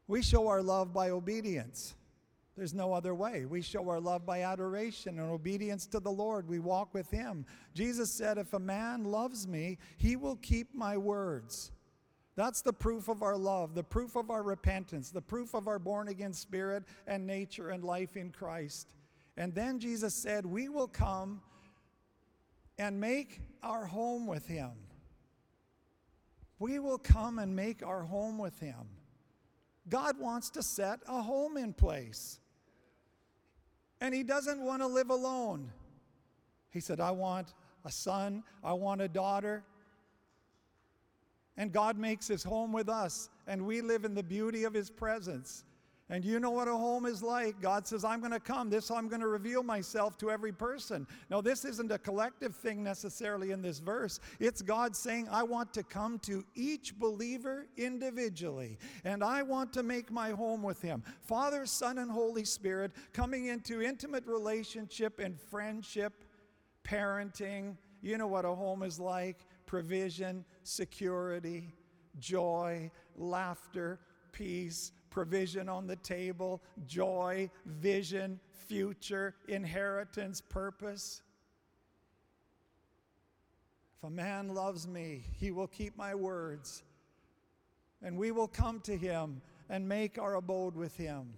We 0.08 0.22
show 0.22 0.48
our 0.48 0.62
love 0.62 0.94
by 0.94 1.10
obedience. 1.10 1.96
There's 2.56 2.74
no 2.74 2.94
other 2.94 3.16
way. 3.16 3.46
We 3.46 3.62
show 3.62 3.90
our 3.90 4.00
love 4.00 4.26
by 4.26 4.44
adoration 4.44 5.18
and 5.18 5.30
obedience 5.30 5.88
to 5.88 6.00
the 6.00 6.12
Lord. 6.12 6.48
We 6.48 6.60
walk 6.60 6.94
with 6.94 7.10
Him. 7.10 7.46
Jesus 7.74 8.12
said, 8.12 8.38
If 8.38 8.54
a 8.54 8.60
man 8.60 9.06
loves 9.06 9.48
me, 9.48 9.80
he 9.98 10.16
will 10.16 10.36
keep 10.36 10.74
my 10.76 10.98
words. 10.98 11.72
That's 12.36 12.62
the 12.62 12.74
proof 12.74 13.10
of 13.10 13.24
our 13.24 13.38
love, 13.38 13.74
the 13.74 13.84
proof 13.84 14.16
of 14.16 14.30
our 14.30 14.44
repentance, 14.44 15.10
the 15.10 15.22
proof 15.22 15.54
of 15.54 15.68
our 15.68 15.80
born 15.80 16.08
again 16.08 16.34
spirit 16.34 16.84
and 17.08 17.26
nature 17.26 17.70
and 17.70 17.84
life 17.84 18.18
in 18.18 18.32
Christ. 18.32 18.94
And 19.36 19.54
then 19.54 19.80
Jesus 19.80 20.14
said, 20.14 20.46
We 20.46 20.70
will 20.70 20.88
come 20.88 21.42
and 22.78 23.00
make 23.00 23.42
our 23.64 23.86
home 23.86 24.28
with 24.28 24.48
Him. 24.48 24.72
We 26.60 26.78
will 26.78 27.00
come 27.00 27.40
and 27.40 27.56
make 27.56 27.84
our 27.84 28.04
home 28.04 28.38
with 28.38 28.60
Him. 28.60 28.90
God 29.90 30.20
wants 30.20 30.50
to 30.52 30.64
set 30.64 31.00
a 31.08 31.22
home 31.22 31.58
in 31.58 31.74
place. 31.74 32.40
And 34.04 34.14
He 34.14 34.22
doesn't 34.22 34.60
want 34.60 34.82
to 34.82 34.88
live 34.88 35.10
alone. 35.10 35.72
He 36.72 36.82
said, 36.82 37.00
I 37.00 37.12
want 37.12 37.54
a 37.86 37.92
son, 37.92 38.44
I 38.62 38.74
want 38.74 39.00
a 39.02 39.08
daughter. 39.08 39.64
And 41.56 41.72
God 41.72 41.98
makes 41.98 42.28
His 42.28 42.44
home 42.44 42.74
with 42.74 42.90
us, 42.90 43.30
and 43.48 43.66
we 43.66 43.80
live 43.80 44.04
in 44.04 44.14
the 44.14 44.22
beauty 44.22 44.66
of 44.66 44.74
His 44.74 44.90
presence. 44.90 45.64
And 46.10 46.26
you 46.26 46.40
know 46.40 46.52
what 46.52 46.68
a 46.68 46.76
home 46.76 47.06
is 47.06 47.24
like. 47.24 47.62
God 47.62 47.88
says, 47.88 48.04
I'm 48.04 48.20
going 48.20 48.34
to 48.34 48.40
come. 48.40 48.70
This, 48.70 48.92
I'm 48.92 49.08
going 49.08 49.22
to 49.22 49.28
reveal 49.28 49.64
myself 49.64 50.18
to 50.18 50.30
every 50.30 50.52
person. 50.52 51.08
Now, 51.30 51.40
this 51.40 51.64
isn't 51.64 51.92
a 51.92 51.98
collective 51.98 52.56
thing 52.56 52.84
necessarily 52.84 53.52
in 53.52 53.62
this 53.62 53.80
verse. 53.80 54.20
It's 54.40 54.62
God 54.62 54.98
saying, 54.98 55.30
I 55.32 55.44
want 55.44 55.74
to 55.76 55.84
come 55.84 56.20
to 56.20 56.44
each 56.56 57.00
believer 57.00 57.68
individually, 57.78 58.78
and 59.06 59.24
I 59.24 59.44
want 59.44 59.72
to 59.74 59.84
make 59.84 60.12
my 60.12 60.32
home 60.32 60.62
with 60.62 60.82
him. 60.82 61.04
Father, 61.22 61.66
Son, 61.66 61.98
and 61.98 62.12
Holy 62.12 62.44
Spirit 62.44 62.92
coming 63.14 63.46
into 63.46 63.82
intimate 63.82 64.28
relationship 64.28 65.20
and 65.20 65.40
friendship, 65.40 66.26
parenting. 66.84 67.78
You 68.02 68.18
know 68.18 68.28
what 68.28 68.44
a 68.44 68.54
home 68.54 68.84
is 68.84 69.00
like 69.00 69.38
provision, 69.66 70.44
security, 70.64 71.74
joy, 72.20 72.92
laughter, 73.16 74.00
peace, 74.34 74.92
provision 75.14 75.70
on 75.70 75.86
the 75.86 75.96
table, 75.98 76.60
joy, 76.88 77.50
vision, 77.66 78.40
future, 78.68 79.36
inheritance, 79.48 80.42
purpose. 80.42 81.22
If 83.98 84.08
a 84.08 84.10
man 84.10 84.50
loves 84.50 84.88
me, 84.88 85.24
he 85.40 85.52
will 85.52 85.68
keep 85.68 85.96
my 85.96 86.16
words, 86.16 86.82
and 88.02 88.18
we 88.18 88.32
will 88.32 88.48
come 88.48 88.80
to 88.82 88.98
him 88.98 89.42
and 89.70 89.88
make 89.88 90.18
our 90.18 90.34
abode 90.36 90.76
with 90.76 90.98
him. 90.98 91.36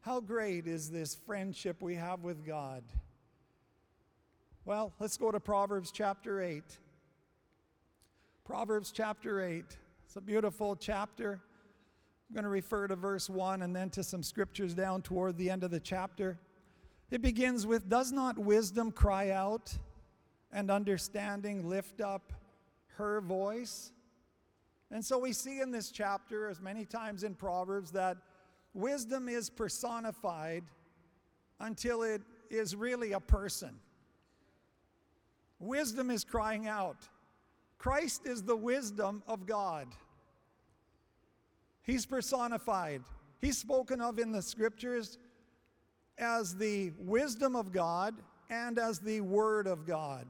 How 0.00 0.20
great 0.20 0.66
is 0.66 0.90
this 0.90 1.14
friendship 1.14 1.80
we 1.80 1.94
have 1.94 2.24
with 2.24 2.44
God? 2.44 2.82
Well, 4.64 4.92
let's 4.98 5.16
go 5.16 5.30
to 5.30 5.38
Proverbs 5.38 5.92
chapter 5.92 6.42
8. 6.42 6.64
Proverbs 8.44 8.90
chapter 8.90 9.40
8. 9.40 9.64
It's 10.06 10.16
a 10.16 10.20
beautiful 10.20 10.74
chapter. 10.74 11.40
Going 12.32 12.44
to 12.44 12.50
refer 12.50 12.86
to 12.86 12.96
verse 12.96 13.28
1 13.28 13.60
and 13.60 13.76
then 13.76 13.90
to 13.90 14.02
some 14.02 14.22
scriptures 14.22 14.72
down 14.72 15.02
toward 15.02 15.36
the 15.36 15.50
end 15.50 15.64
of 15.64 15.70
the 15.70 15.80
chapter. 15.80 16.38
It 17.10 17.20
begins 17.20 17.66
with 17.66 17.90
Does 17.90 18.10
not 18.10 18.38
wisdom 18.38 18.90
cry 18.90 19.30
out 19.30 19.76
and 20.50 20.70
understanding 20.70 21.68
lift 21.68 22.00
up 22.00 22.32
her 22.96 23.20
voice? 23.20 23.92
And 24.90 25.04
so 25.04 25.18
we 25.18 25.34
see 25.34 25.60
in 25.60 25.70
this 25.70 25.90
chapter, 25.90 26.48
as 26.48 26.58
many 26.58 26.86
times 26.86 27.22
in 27.22 27.34
Proverbs, 27.34 27.90
that 27.92 28.16
wisdom 28.72 29.28
is 29.28 29.50
personified 29.50 30.64
until 31.60 32.02
it 32.02 32.22
is 32.50 32.74
really 32.74 33.12
a 33.12 33.20
person. 33.20 33.78
Wisdom 35.58 36.10
is 36.10 36.24
crying 36.24 36.66
out. 36.66 37.08
Christ 37.76 38.26
is 38.26 38.42
the 38.42 38.56
wisdom 38.56 39.22
of 39.26 39.44
God. 39.44 39.88
He's 41.82 42.06
personified. 42.06 43.02
He's 43.40 43.58
spoken 43.58 44.00
of 44.00 44.18
in 44.18 44.32
the 44.32 44.42
scriptures 44.42 45.18
as 46.18 46.54
the 46.54 46.92
wisdom 46.98 47.56
of 47.56 47.72
God 47.72 48.14
and 48.50 48.78
as 48.78 49.00
the 49.00 49.20
Word 49.20 49.66
of 49.66 49.86
God. 49.86 50.26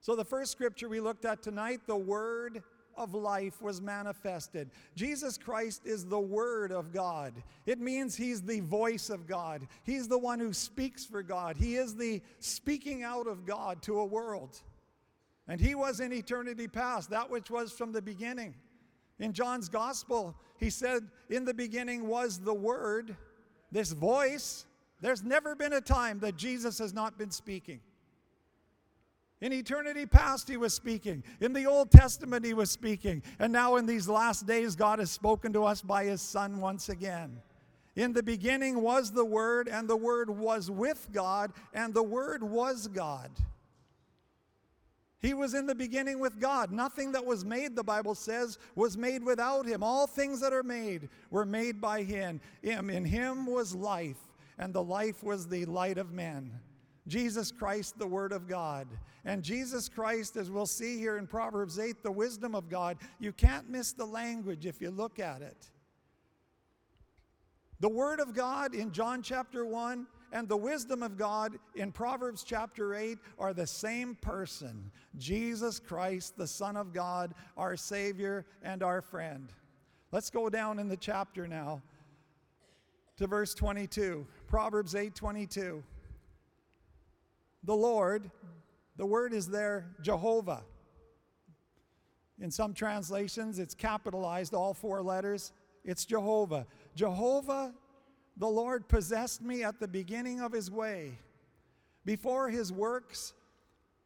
So, 0.00 0.16
the 0.16 0.24
first 0.24 0.52
scripture 0.52 0.88
we 0.88 1.00
looked 1.00 1.24
at 1.24 1.42
tonight, 1.42 1.80
the 1.86 1.96
Word 1.96 2.62
of 2.96 3.14
life 3.14 3.60
was 3.60 3.80
manifested. 3.80 4.70
Jesus 4.96 5.36
Christ 5.36 5.82
is 5.84 6.06
the 6.06 6.18
Word 6.18 6.72
of 6.72 6.92
God. 6.92 7.34
It 7.66 7.78
means 7.78 8.16
He's 8.16 8.42
the 8.42 8.60
voice 8.60 9.10
of 9.10 9.26
God. 9.26 9.66
He's 9.84 10.08
the 10.08 10.18
one 10.18 10.40
who 10.40 10.52
speaks 10.52 11.04
for 11.04 11.22
God. 11.22 11.56
He 11.56 11.76
is 11.76 11.94
the 11.94 12.22
speaking 12.40 13.02
out 13.02 13.26
of 13.26 13.44
God 13.44 13.82
to 13.82 14.00
a 14.00 14.04
world. 14.04 14.60
And 15.46 15.60
He 15.60 15.74
was 15.74 16.00
in 16.00 16.12
eternity 16.12 16.68
past, 16.68 17.10
that 17.10 17.30
which 17.30 17.50
was 17.50 17.72
from 17.72 17.92
the 17.92 18.02
beginning. 18.02 18.54
In 19.18 19.32
John's 19.32 19.68
Gospel, 19.68 20.36
he 20.58 20.70
said, 20.70 21.08
In 21.28 21.44
the 21.44 21.54
beginning 21.54 22.06
was 22.06 22.38
the 22.38 22.54
Word, 22.54 23.16
this 23.72 23.92
voice. 23.92 24.64
There's 25.00 25.22
never 25.22 25.54
been 25.54 25.72
a 25.72 25.80
time 25.80 26.20
that 26.20 26.36
Jesus 26.36 26.78
has 26.78 26.92
not 26.92 27.18
been 27.18 27.30
speaking. 27.30 27.80
In 29.40 29.52
eternity 29.52 30.04
past, 30.04 30.48
he 30.48 30.56
was 30.56 30.74
speaking. 30.74 31.22
In 31.40 31.52
the 31.52 31.66
Old 31.66 31.92
Testament, 31.92 32.44
he 32.44 32.54
was 32.54 32.70
speaking. 32.70 33.22
And 33.38 33.52
now, 33.52 33.76
in 33.76 33.86
these 33.86 34.08
last 34.08 34.46
days, 34.46 34.74
God 34.74 34.98
has 34.98 35.12
spoken 35.12 35.52
to 35.52 35.64
us 35.64 35.80
by 35.80 36.04
his 36.04 36.20
Son 36.20 36.60
once 36.60 36.88
again. 36.88 37.40
In 37.94 38.12
the 38.12 38.22
beginning 38.22 38.82
was 38.82 39.12
the 39.12 39.24
Word, 39.24 39.68
and 39.68 39.88
the 39.88 39.96
Word 39.96 40.30
was 40.30 40.70
with 40.70 41.08
God, 41.12 41.52
and 41.72 41.94
the 41.94 42.02
Word 42.02 42.42
was 42.42 42.88
God. 42.88 43.30
He 45.20 45.34
was 45.34 45.54
in 45.54 45.66
the 45.66 45.74
beginning 45.74 46.20
with 46.20 46.40
God. 46.40 46.70
Nothing 46.70 47.12
that 47.12 47.26
was 47.26 47.44
made, 47.44 47.74
the 47.74 47.82
Bible 47.82 48.14
says, 48.14 48.58
was 48.76 48.96
made 48.96 49.24
without 49.24 49.66
him. 49.66 49.82
All 49.82 50.06
things 50.06 50.40
that 50.40 50.52
are 50.52 50.62
made 50.62 51.08
were 51.30 51.44
made 51.44 51.80
by 51.80 52.02
him. 52.02 52.40
In 52.62 53.04
him 53.04 53.46
was 53.46 53.74
life, 53.74 54.20
and 54.58 54.72
the 54.72 54.82
life 54.82 55.24
was 55.24 55.48
the 55.48 55.64
light 55.64 55.98
of 55.98 56.12
men. 56.12 56.52
Jesus 57.08 57.50
Christ, 57.50 57.98
the 57.98 58.06
Word 58.06 58.32
of 58.32 58.46
God. 58.46 58.86
And 59.24 59.42
Jesus 59.42 59.88
Christ, 59.88 60.36
as 60.36 60.50
we'll 60.50 60.66
see 60.66 60.98
here 60.98 61.18
in 61.18 61.26
Proverbs 61.26 61.78
8, 61.78 62.02
the 62.02 62.12
wisdom 62.12 62.54
of 62.54 62.68
God. 62.68 62.98
You 63.18 63.32
can't 63.32 63.68
miss 63.68 63.92
the 63.92 64.06
language 64.06 64.66
if 64.66 64.80
you 64.80 64.90
look 64.90 65.18
at 65.18 65.42
it. 65.42 65.68
The 67.80 67.88
Word 67.88 68.20
of 68.20 68.34
God 68.34 68.74
in 68.74 68.92
John 68.92 69.22
chapter 69.22 69.64
1 69.64 70.06
and 70.32 70.48
the 70.48 70.56
wisdom 70.56 71.02
of 71.02 71.16
God 71.16 71.58
in 71.74 71.92
Proverbs 71.92 72.44
chapter 72.44 72.94
8 72.94 73.18
are 73.38 73.52
the 73.52 73.66
same 73.66 74.14
person 74.14 74.90
Jesus 75.16 75.78
Christ, 75.78 76.36
the 76.36 76.46
Son 76.46 76.76
of 76.76 76.92
God, 76.92 77.34
our 77.56 77.76
Savior 77.76 78.46
and 78.62 78.82
our 78.82 79.02
friend. 79.02 79.52
Let's 80.12 80.30
go 80.30 80.48
down 80.48 80.78
in 80.78 80.88
the 80.88 80.96
chapter 80.96 81.46
now 81.46 81.82
to 83.16 83.26
verse 83.26 83.54
22. 83.54 84.26
Proverbs 84.46 84.94
8 84.94 85.14
22 85.14 85.82
the 87.64 87.74
Lord, 87.74 88.30
the 88.96 89.06
word 89.06 89.32
is 89.32 89.48
there, 89.48 89.94
Jehovah. 90.00 90.62
In 92.40 92.50
some 92.50 92.72
translations, 92.72 93.58
it's 93.58 93.74
capitalized, 93.74 94.54
all 94.54 94.74
four 94.74 95.02
letters. 95.02 95.52
It's 95.84 96.04
Jehovah. 96.04 96.66
Jehovah, 96.94 97.74
the 98.38 98.48
Lord, 98.48 98.88
possessed 98.88 99.42
me 99.42 99.64
at 99.64 99.80
the 99.80 99.88
beginning 99.88 100.40
of 100.40 100.52
his 100.52 100.70
way, 100.70 101.18
before 102.04 102.48
his 102.48 102.72
works 102.72 103.34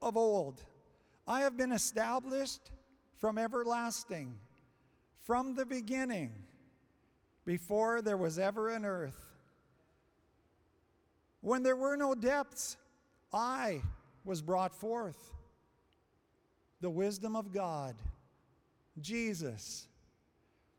of 0.01 0.17
old. 0.17 0.65
I 1.29 1.41
have 1.43 1.57
been 1.57 1.71
established 1.71 2.71
from 3.19 3.39
everlasting, 3.39 4.35
from 5.21 5.55
the 5.55 5.67
beginning, 5.67 6.33
before 7.45 8.01
there 8.01 8.17
was 8.17 8.39
ever 8.39 8.71
an 8.71 8.85
earth. 8.85 9.21
When 11.43 11.62
there 11.62 11.77
were 11.77 11.97
no 11.97 12.15
depths, 12.15 12.77
I 13.33 13.83
was 14.25 14.41
brought 14.41 14.75
forth. 14.75 15.31
The 16.81 16.91
wisdom 16.91 17.37
of 17.37 17.53
God, 17.53 17.97
Jesus. 19.01 19.87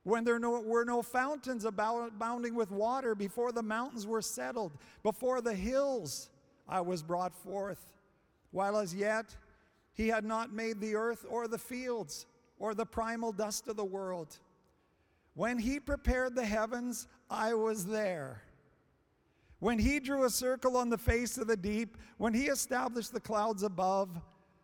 When 0.03 0.23
there 0.23 0.39
were 0.39 0.85
no 0.85 1.01
fountains 1.01 1.65
abounding 1.65 2.55
with 2.55 2.71
water, 2.71 3.15
before 3.15 3.51
the 3.51 3.63
mountains 3.63 4.05
were 4.05 4.21
settled, 4.21 4.73
before 5.01 5.41
the 5.41 5.53
hills 5.53 6.29
I 6.67 6.81
was 6.81 7.01
brought 7.01 7.33
forth, 7.33 7.85
while 8.51 8.77
as 8.77 8.93
yet 8.93 9.35
he 9.93 10.09
had 10.09 10.25
not 10.25 10.51
made 10.51 10.81
the 10.81 10.95
earth 10.95 11.25
or 11.29 11.47
the 11.47 11.57
fields 11.57 12.25
or 12.59 12.73
the 12.73 12.85
primal 12.85 13.31
dust 13.31 13.67
of 13.67 13.77
the 13.77 13.85
world. 13.85 14.39
When 15.35 15.57
he 15.57 15.79
prepared 15.79 16.35
the 16.35 16.45
heavens, 16.45 17.07
I 17.29 17.53
was 17.53 17.85
there 17.85 18.43
when 19.63 19.79
he 19.79 20.01
drew 20.01 20.25
a 20.25 20.29
circle 20.29 20.75
on 20.75 20.89
the 20.89 20.97
face 20.97 21.37
of 21.37 21.47
the 21.47 21.55
deep, 21.55 21.95
when 22.17 22.33
he 22.33 22.47
established 22.47 23.13
the 23.13 23.19
clouds 23.21 23.63
above, 23.63 24.09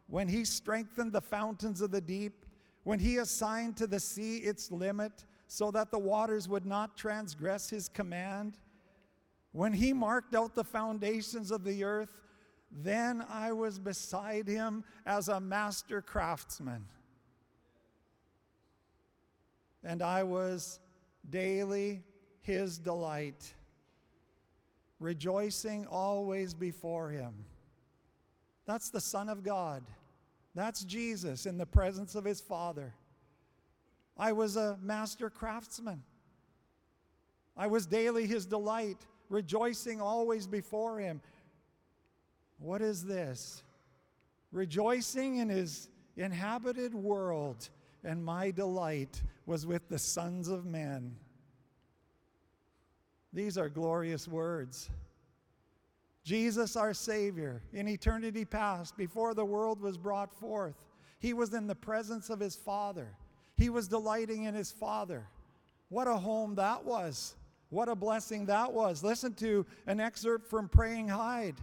when 0.08 0.28
he 0.28 0.44
strengthened 0.44 1.14
the 1.14 1.22
fountains 1.22 1.80
of 1.80 1.90
the 1.90 2.02
deep, 2.02 2.46
when 2.84 3.00
he 3.00 3.16
assigned 3.16 3.78
to 3.78 3.88
the 3.88 4.02
sea 4.02 4.40
its 4.40 4.74
limit 4.74 5.24
so 5.52 5.72
that 5.72 5.90
the 5.90 5.98
waters 5.98 6.48
would 6.48 6.66
not 6.66 6.96
transgress 6.96 7.72
his 7.72 7.90
command, 7.90 8.56
when 9.52 9.74
he 9.74 9.94
marked 9.94 10.36
out 10.36 10.54
the 10.54 10.64
foundations 10.64 11.50
of 11.50 11.64
the 11.64 11.84
earth, 11.84 12.22
then 12.72 13.26
I 13.28 13.52
was 13.52 13.80
beside 13.80 14.48
him 14.48 14.84
as 15.08 15.28
a 15.28 15.40
master 15.40 16.04
craftsman. 16.04 16.86
And 19.84 20.04
I 20.04 20.22
was 20.22 20.80
daily 21.28 22.04
his 22.42 22.78
delight 22.78 23.52
rejoicing 25.00 25.88
always 25.88 26.54
before 26.54 27.10
him. 27.10 27.34
That's 28.68 28.92
the 28.92 29.02
Son 29.02 29.30
of 29.30 29.42
God. 29.42 29.82
That's 30.54 30.84
Jesus 30.84 31.48
in 31.48 31.58
the 31.58 31.66
presence 31.66 32.14
of 32.14 32.24
his 32.24 32.40
Father. 32.40 32.94
I 34.20 34.34
was 34.34 34.58
a 34.58 34.78
master 34.82 35.30
craftsman. 35.30 36.04
I 37.56 37.68
was 37.68 37.86
daily 37.86 38.28
his 38.28 38.46
delight, 38.46 38.98
rejoicing 39.30 40.02
always 40.02 40.46
before 40.46 41.00
him. 41.00 41.22
What 42.60 42.82
is 42.82 43.06
this? 43.06 43.64
Rejoicing 44.52 45.38
in 45.38 45.48
his 45.48 45.88
inhabited 46.18 46.94
world, 46.94 47.70
and 48.04 48.24
my 48.24 48.52
delight 48.52 49.22
was 49.46 49.66
with 49.66 49.88
the 49.88 50.00
sons 50.00 50.50
of 50.50 50.66
men. 50.66 51.16
These 53.32 53.58
are 53.58 53.70
glorious 53.70 54.28
words. 54.28 54.90
Jesus, 56.24 56.76
our 56.76 56.94
Savior, 56.94 57.62
in 57.72 57.88
eternity 57.88 58.44
past, 58.44 58.98
before 58.98 59.34
the 59.34 59.46
world 59.46 59.80
was 59.80 59.98
brought 59.98 60.34
forth, 60.34 60.76
he 61.20 61.34
was 61.34 61.54
in 61.54 61.68
the 61.68 61.76
presence 61.76 62.30
of 62.30 62.40
his 62.40 62.56
Father. 62.56 63.16
He 63.60 63.70
was 63.70 63.90
delighting 63.90 64.46
in 64.46 64.56
his 64.56 64.72
Father. 64.72 65.28
What 65.90 66.08
a 66.08 66.16
home 66.16 66.56
that 66.56 66.86
was. 66.86 67.36
What 67.70 67.90
a 67.90 67.96
blessing 67.96 68.46
that 68.46 68.72
was. 68.72 69.04
Listen 69.04 69.34
to 69.36 69.66
an 69.86 70.00
excerpt 70.00 70.48
from 70.48 70.70
Praying 70.70 71.10
Hyde. 71.10 71.58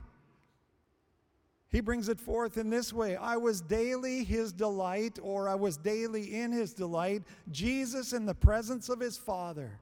He 1.71 1.81
brings 1.81 2.11
it 2.11 2.21
forth 2.21 2.59
in 2.59 2.69
this 2.69 2.93
way 2.93 3.17
I 3.17 3.39
was 3.39 3.63
daily 3.63 4.25
his 4.25 4.53
delight, 4.53 5.19
or 5.23 5.49
I 5.49 5.55
was 5.55 5.79
daily 5.79 6.35
in 6.35 6.53
his 6.53 6.75
delight, 6.75 7.23
Jesus 7.51 8.13
in 8.13 8.27
the 8.27 8.35
presence 8.35 8.91
of 8.91 9.01
his 9.01 9.17
Father. 9.17 9.81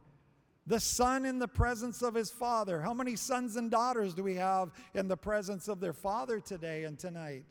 The 0.66 0.80
son 0.80 1.26
in 1.26 1.40
the 1.40 1.48
presence 1.48 2.00
of 2.00 2.14
his 2.14 2.30
father. 2.30 2.80
How 2.80 2.94
many 2.94 3.16
sons 3.16 3.56
and 3.56 3.70
daughters 3.70 4.14
do 4.14 4.22
we 4.22 4.36
have 4.36 4.70
in 4.94 5.08
the 5.08 5.16
presence 5.16 5.68
of 5.68 5.78
their 5.78 5.92
father 5.92 6.40
today 6.40 6.84
and 6.84 6.98
tonight? 6.98 7.44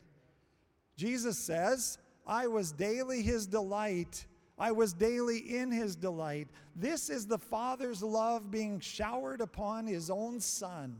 Jesus 0.96 1.38
says, 1.38 1.98
I 2.26 2.48
was 2.48 2.72
daily 2.72 3.22
his 3.22 3.46
delight. 3.46 4.26
I 4.58 4.72
was 4.72 4.92
daily 4.92 5.38
in 5.38 5.70
his 5.70 5.96
delight. 5.96 6.48
This 6.76 7.10
is 7.10 7.26
the 7.26 7.38
Father's 7.38 8.02
love 8.02 8.50
being 8.50 8.80
showered 8.80 9.40
upon 9.40 9.86
his 9.86 10.10
own 10.10 10.40
Son. 10.40 10.96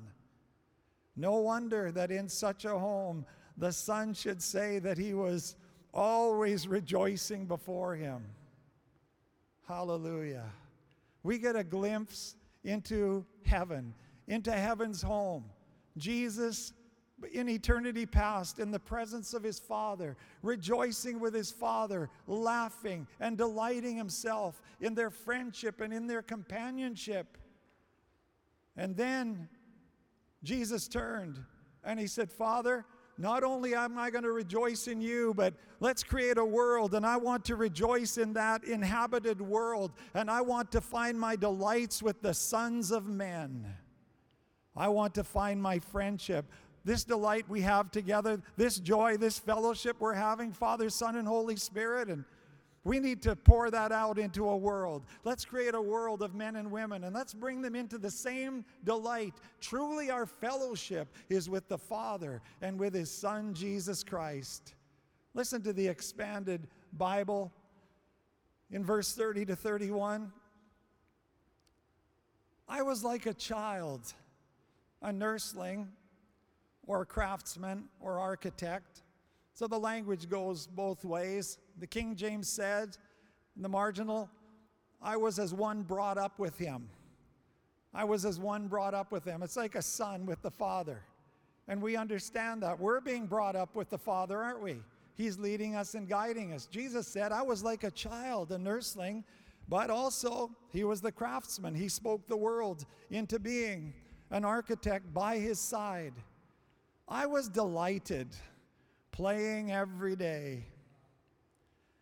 No 1.16 1.36
wonder 1.36 1.92
that 1.92 2.10
in 2.10 2.28
such 2.28 2.64
a 2.64 2.78
home, 2.78 3.24
the 3.56 3.72
Son 3.72 4.14
should 4.14 4.42
say 4.42 4.80
that 4.80 4.98
he 4.98 5.14
was 5.14 5.56
always 5.92 6.66
rejoicing 6.66 7.46
before 7.46 7.94
him. 7.94 8.24
Hallelujah 9.68 10.50
we 11.24 11.38
get 11.38 11.56
a 11.56 11.64
glimpse 11.64 12.36
into 12.62 13.24
heaven, 13.44 13.92
into 14.28 14.52
heaven's 14.52 15.02
home. 15.02 15.44
Jesus 15.96 16.72
in 17.32 17.48
eternity 17.48 18.06
past, 18.06 18.58
in 18.58 18.70
the 18.70 18.78
presence 18.78 19.34
of 19.34 19.42
his 19.42 19.58
Father, 19.58 20.16
rejoicing 20.42 21.20
with 21.20 21.34
his 21.34 21.50
Father, 21.50 22.10
laughing 22.26 23.06
and 23.20 23.38
delighting 23.38 23.96
himself 23.96 24.60
in 24.80 24.94
their 24.94 25.10
friendship 25.10 25.80
and 25.80 25.92
in 25.92 26.06
their 26.06 26.22
companionship. 26.22 27.38
And 28.76 28.96
then 28.96 29.48
Jesus 30.42 30.88
turned 30.88 31.38
and 31.84 32.00
he 32.00 32.06
said, 32.06 32.30
Father, 32.30 32.84
not 33.16 33.44
only 33.44 33.74
am 33.74 33.98
I 33.98 34.10
going 34.10 34.24
to 34.24 34.32
rejoice 34.32 34.88
in 34.88 35.00
you, 35.00 35.34
but 35.34 35.54
let's 35.78 36.02
create 36.02 36.36
a 36.36 36.44
world, 36.44 36.94
and 36.94 37.06
I 37.06 37.16
want 37.16 37.44
to 37.44 37.56
rejoice 37.56 38.18
in 38.18 38.32
that 38.32 38.64
inhabited 38.64 39.40
world, 39.40 39.92
and 40.14 40.28
I 40.28 40.40
want 40.40 40.72
to 40.72 40.80
find 40.80 41.18
my 41.18 41.36
delights 41.36 42.02
with 42.02 42.22
the 42.22 42.34
sons 42.34 42.90
of 42.90 43.06
men. 43.06 43.72
I 44.76 44.88
want 44.88 45.14
to 45.14 45.22
find 45.22 45.62
my 45.62 45.78
friendship. 45.78 46.46
This 46.84 47.04
delight 47.04 47.46
we 47.48 47.62
have 47.62 47.90
together, 47.90 48.42
this 48.56 48.78
joy, 48.78 49.16
this 49.16 49.38
fellowship 49.38 49.96
we're 50.00 50.12
having, 50.12 50.52
Father, 50.52 50.90
Son, 50.90 51.16
and 51.16 51.26
Holy 51.26 51.56
Spirit. 51.56 52.08
And 52.08 52.24
We 52.84 53.00
need 53.00 53.22
to 53.22 53.34
pour 53.34 53.70
that 53.70 53.90
out 53.90 54.18
into 54.18 54.46
a 54.50 54.56
world. 54.56 55.04
Let's 55.24 55.46
create 55.46 55.74
a 55.74 55.80
world 55.80 56.20
of 56.20 56.34
men 56.34 56.56
and 56.56 56.70
women 56.70 57.04
and 57.04 57.14
let's 57.14 57.32
bring 57.32 57.62
them 57.62 57.74
into 57.74 57.96
the 57.96 58.10
same 58.10 58.66
delight. 58.84 59.32
Truly, 59.60 60.10
our 60.10 60.26
fellowship 60.26 61.08
is 61.30 61.48
with 61.48 61.66
the 61.68 61.78
Father 61.78 62.42
and 62.60 62.78
with 62.78 62.92
His 62.92 63.10
Son, 63.10 63.54
Jesus 63.54 64.04
Christ. 64.04 64.74
Listen 65.32 65.62
to 65.62 65.72
the 65.72 65.88
expanded 65.88 66.68
Bible 66.92 67.50
in 68.70 68.84
verse 68.84 69.14
30 69.14 69.46
to 69.46 69.56
31. 69.56 70.30
I 72.68 72.82
was 72.82 73.02
like 73.02 73.24
a 73.24 73.34
child, 73.34 74.12
a 75.00 75.12
nursling, 75.12 75.88
or 76.86 77.04
craftsman, 77.04 77.84
or 78.00 78.18
architect. 78.18 79.02
So 79.54 79.66
the 79.66 79.78
language 79.78 80.28
goes 80.28 80.66
both 80.66 81.04
ways. 81.04 81.58
The 81.78 81.86
King 81.86 82.16
James 82.16 82.48
said 82.48 82.96
in 83.56 83.62
the 83.62 83.68
marginal, 83.68 84.28
I 85.00 85.16
was 85.16 85.38
as 85.38 85.54
one 85.54 85.82
brought 85.82 86.18
up 86.18 86.38
with 86.38 86.58
him. 86.58 86.88
I 87.92 88.04
was 88.04 88.24
as 88.24 88.40
one 88.40 88.66
brought 88.66 88.94
up 88.94 89.12
with 89.12 89.24
him. 89.24 89.42
It's 89.42 89.56
like 89.56 89.76
a 89.76 89.82
son 89.82 90.26
with 90.26 90.42
the 90.42 90.50
father. 90.50 91.02
And 91.68 91.80
we 91.80 91.96
understand 91.96 92.62
that. 92.62 92.78
We're 92.78 93.00
being 93.00 93.26
brought 93.26 93.54
up 93.54 93.76
with 93.76 93.90
the 93.90 93.98
father, 93.98 94.42
aren't 94.42 94.62
we? 94.62 94.80
He's 95.14 95.38
leading 95.38 95.76
us 95.76 95.94
and 95.94 96.08
guiding 96.08 96.52
us. 96.52 96.66
Jesus 96.66 97.06
said, 97.06 97.30
I 97.30 97.42
was 97.42 97.62
like 97.62 97.84
a 97.84 97.90
child, 97.90 98.50
a 98.50 98.58
nursling, 98.58 99.24
but 99.68 99.88
also 99.88 100.50
he 100.72 100.82
was 100.82 101.00
the 101.00 101.12
craftsman. 101.12 101.74
He 101.74 101.88
spoke 101.88 102.26
the 102.26 102.36
world 102.36 102.84
into 103.10 103.38
being, 103.38 103.94
an 104.30 104.44
architect 104.44 105.14
by 105.14 105.38
his 105.38 105.60
side. 105.60 106.14
I 107.08 107.26
was 107.26 107.48
delighted 107.48 108.28
playing 109.12 109.70
every 109.70 110.16
day, 110.16 110.64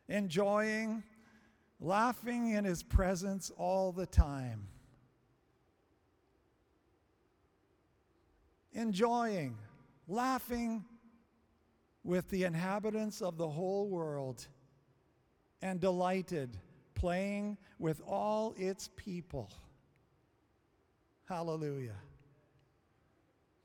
enjoying, 0.08 1.02
laughing 1.80 2.52
in 2.52 2.64
his 2.64 2.82
presence 2.82 3.50
all 3.58 3.92
the 3.92 4.06
time. 4.06 4.66
Enjoying, 8.72 9.58
laughing 10.08 10.84
with 12.04 12.30
the 12.30 12.44
inhabitants 12.44 13.20
of 13.20 13.36
the 13.36 13.48
whole 13.48 13.88
world, 13.88 14.46
and 15.60 15.80
delighted, 15.80 16.56
playing 16.94 17.58
with 17.78 18.00
all 18.06 18.54
its 18.56 18.88
people. 18.96 19.50
Hallelujah 21.28 21.96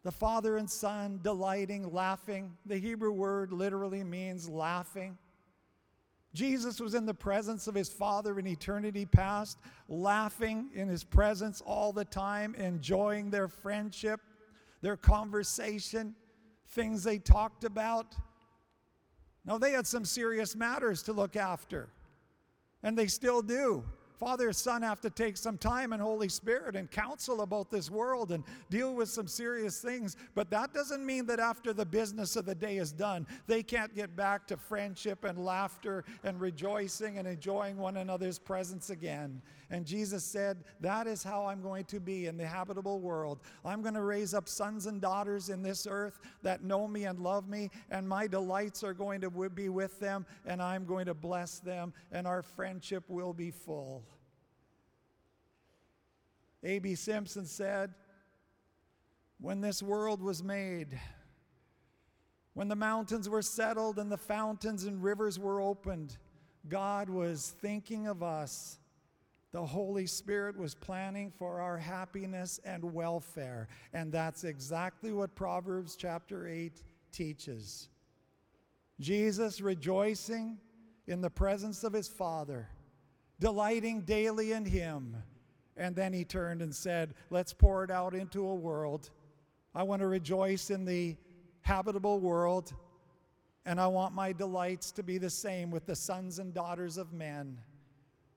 the 0.08 0.12
Father 0.14 0.56
and 0.56 0.70
Son 0.70 1.20
delighting, 1.22 1.92
laughing. 1.92 2.56
The 2.66 2.78
Hebrew 2.78 3.12
word 3.12 3.52
literally 3.52 4.06
means 4.06 4.48
laughing. 4.48 5.18
Jesus 6.34 6.80
was 6.80 6.94
in 6.94 7.06
the 7.06 7.14
presence 7.14 7.68
of 7.68 7.76
his 7.76 7.90
Father 7.90 8.40
in 8.40 8.48
eternity 8.48 9.06
past, 9.06 9.58
laughing 9.90 10.70
in 10.74 10.88
his 10.88 11.04
presence 11.04 11.62
all 11.66 11.92
the 11.92 12.06
time, 12.06 12.56
enjoying 12.56 13.30
their 13.30 13.50
friendship, 13.50 14.22
their 14.82 14.96
conversation, 14.96 16.16
things 16.70 17.04
they 17.04 17.18
talked 17.18 17.66
about. 17.66 18.16
Now, 19.44 19.58
they 19.58 19.74
had 19.74 19.86
some 19.86 20.06
serious 20.06 20.56
matters 20.56 21.04
to 21.04 21.12
look 21.12 21.36
after, 21.36 21.90
and 22.82 22.98
they 22.98 23.08
still 23.08 23.42
do. 23.42 23.84
Father 24.20 24.48
and 24.48 24.56
Son 24.56 24.82
have 24.82 25.00
to 25.02 25.12
take 25.12 25.38
some 25.38 25.58
time 25.58 25.94
and 25.94 26.02
Holy 26.02 26.28
Spirit 26.28 26.76
and 26.76 26.90
counsel 26.90 27.42
about 27.42 27.70
this 27.70 27.92
world 27.92 28.32
and 28.32 28.44
deal 28.70 28.96
with 28.96 29.10
some 29.10 29.28
serious 29.28 29.80
things. 29.80 30.18
But 30.34 30.50
that 30.50 30.74
doesn't 30.74 31.06
mean 31.06 31.28
that 31.28 31.40
after 31.40 31.72
the 31.72 31.86
business 31.86 32.36
of 32.36 32.46
the 32.46 32.56
day 32.56 32.78
is 32.78 32.92
done, 32.92 33.28
they 33.46 33.62
can't 33.62 33.94
get 33.94 34.16
back 34.16 34.48
to 34.48 34.58
friendship 34.58 35.24
and 35.24 35.38
laughter 35.38 36.04
and 36.24 36.42
rejoicing 36.42 37.20
and 37.20 37.28
enjoying 37.28 37.78
one 37.78 37.98
another's 37.98 38.40
presence 38.40 38.90
again. 38.90 39.42
And 39.70 39.86
Jesus 39.86 40.24
said, 40.24 40.64
That 40.80 41.08
is 41.08 41.24
how 41.24 41.46
I'm 41.46 41.62
going 41.62 41.86
to 41.86 42.00
be 42.00 42.28
in 42.28 42.38
the 42.38 42.48
habitable 42.48 43.00
world. 43.00 43.40
I'm 43.66 43.82
going 43.82 43.94
to 43.96 44.02
raise 44.02 44.34
up 44.34 44.48
sons 44.48 44.86
and 44.86 45.02
daughters 45.02 45.50
in 45.50 45.62
this 45.62 45.86
earth 45.90 46.20
that 46.42 46.64
know 46.64 46.88
me 46.88 47.06
and 47.06 47.20
love 47.20 47.50
me, 47.50 47.70
and 47.92 48.08
my 48.08 48.28
delights 48.28 48.84
are 48.84 48.94
going 48.94 49.22
to 49.22 49.30
be 49.50 49.70
with 49.70 50.00
them, 50.00 50.26
and 50.46 50.62
I'm 50.62 50.86
going 50.86 51.06
to 51.08 51.14
bless 51.14 51.60
them, 51.60 51.94
and 52.12 52.26
our 52.26 52.42
friendship 52.42 53.04
will 53.10 53.34
be 53.34 53.52
full. 53.52 54.07
A.B. 56.64 56.96
Simpson 56.96 57.46
said, 57.46 57.94
When 59.40 59.62
this 59.62 59.84
world 59.84 60.22
was 60.22 60.44
made, 60.44 61.00
when 62.54 62.68
the 62.68 62.76
mountains 62.76 63.30
were 63.30 63.44
settled 63.44 64.00
and 64.00 64.12
the 64.12 64.18
fountains 64.18 64.86
and 64.86 65.04
rivers 65.04 65.38
were 65.38 65.62
opened, 65.62 66.18
God 66.68 67.10
was 67.10 67.56
thinking 67.62 68.08
of 68.08 68.24
us. 68.24 68.80
The 69.52 69.66
Holy 69.66 70.08
Spirit 70.08 70.58
was 70.58 70.76
planning 70.76 71.32
for 71.32 71.62
our 71.62 71.78
happiness 71.78 72.60
and 72.66 72.84
welfare. 72.94 73.68
And 73.94 74.12
that's 74.12 74.44
exactly 74.44 75.12
what 75.12 75.36
Proverbs 75.36 75.96
chapter 75.96 76.48
8 76.48 76.84
teaches. 77.12 77.90
Jesus 79.00 79.62
rejoicing 79.62 80.58
in 81.06 81.22
the 81.22 81.30
presence 81.30 81.84
of 81.84 81.94
his 81.94 82.08
Father, 82.08 82.68
delighting 83.40 84.02
daily 84.02 84.52
in 84.52 84.66
him 84.66 85.16
and 85.78 85.96
then 85.96 86.12
he 86.12 86.26
turned 86.26 86.62
and 86.62 86.74
said, 86.74 87.14
Let's 87.30 87.54
pour 87.54 87.84
it 87.84 87.92
out 87.92 88.14
into 88.14 88.46
a 88.46 88.56
world. 88.56 89.10
I 89.76 89.84
want 89.84 90.02
to 90.02 90.08
rejoice 90.08 90.72
in 90.72 90.86
the 90.86 91.16
habitable 91.62 92.20
world, 92.20 92.74
and 93.66 93.80
I 93.80 93.88
want 93.88 94.16
my 94.16 94.34
delights 94.34 94.92
to 94.94 95.04
be 95.04 95.18
the 95.18 95.30
same 95.30 95.70
with 95.70 95.86
the 95.86 95.96
sons 95.96 96.40
and 96.40 96.54
daughters 96.54 96.98
of 96.98 97.14
men. 97.14 97.60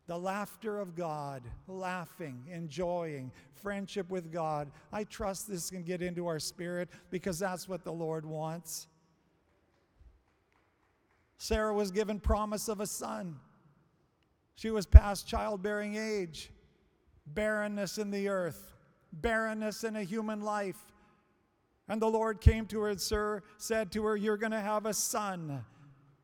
The 0.07 0.19
laughter 0.19 0.81
of 0.81 0.97
God, 0.97 1.43
laughing, 1.69 2.45
enjoying, 2.51 3.31
friendship 3.63 4.11
with 4.11 4.33
God. 4.33 4.71
I 4.93 5.05
trust 5.05 5.49
this 5.49 5.71
can 5.71 5.85
get 5.85 6.03
into 6.03 6.27
our 6.27 6.41
spirit 6.41 6.89
because 7.11 7.39
that's 7.39 7.69
what 7.69 7.85
the 7.85 7.93
Lord 7.93 8.27
wants. 8.27 8.89
Sarah 11.39 11.73
was 11.73 11.91
given 11.91 12.21
promise 12.21 12.69
of 12.69 12.81
a 12.81 12.87
son. 12.87 13.37
She 14.57 14.71
was 14.71 14.85
past 14.85 15.27
childbearing 15.27 15.97
age 15.97 16.51
barrenness 17.35 17.99
in 17.99 18.11
the 18.11 18.29
earth, 18.29 18.73
barrenness 19.13 19.85
in 19.85 19.97
a 19.97 20.03
human 20.03 20.41
life. 20.41 20.79
And 21.89 22.01
the 22.01 22.11
Lord 22.11 22.41
came 22.41 22.67
to 22.67 22.81
her 22.83 22.89
and 22.91 23.01
sir, 23.01 23.43
said 23.59 23.91
to 23.93 24.05
her, 24.05 24.17
You're 24.17 24.37
going 24.37 24.53
to 24.53 24.61
have 24.61 24.87
a 24.87 24.95
son. 24.95 25.65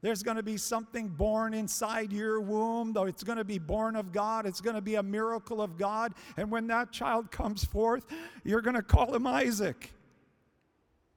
There's 0.02 0.22
going 0.22 0.36
to 0.36 0.42
be 0.42 0.56
something 0.56 1.08
born 1.08 1.54
inside 1.54 2.12
your 2.12 2.40
womb, 2.40 2.92
though 2.92 3.06
it's 3.06 3.24
going 3.24 3.38
to 3.38 3.44
be 3.44 3.58
born 3.58 3.96
of 3.96 4.12
God. 4.12 4.46
It's 4.46 4.60
going 4.60 4.76
to 4.76 4.82
be 4.82 4.94
a 4.94 5.02
miracle 5.02 5.60
of 5.60 5.76
God. 5.76 6.14
And 6.36 6.50
when 6.50 6.68
that 6.68 6.92
child 6.92 7.30
comes 7.32 7.64
forth, 7.64 8.06
you're 8.44 8.60
going 8.60 8.76
to 8.76 8.82
call 8.82 9.14
him 9.14 9.26
Isaac. 9.26 9.92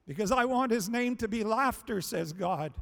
Because 0.08 0.32
I 0.32 0.44
want 0.46 0.72
his 0.72 0.88
name 0.88 1.14
to 1.16 1.28
be 1.28 1.44
laughter, 1.44 2.00
says 2.00 2.32
God. 2.32 2.72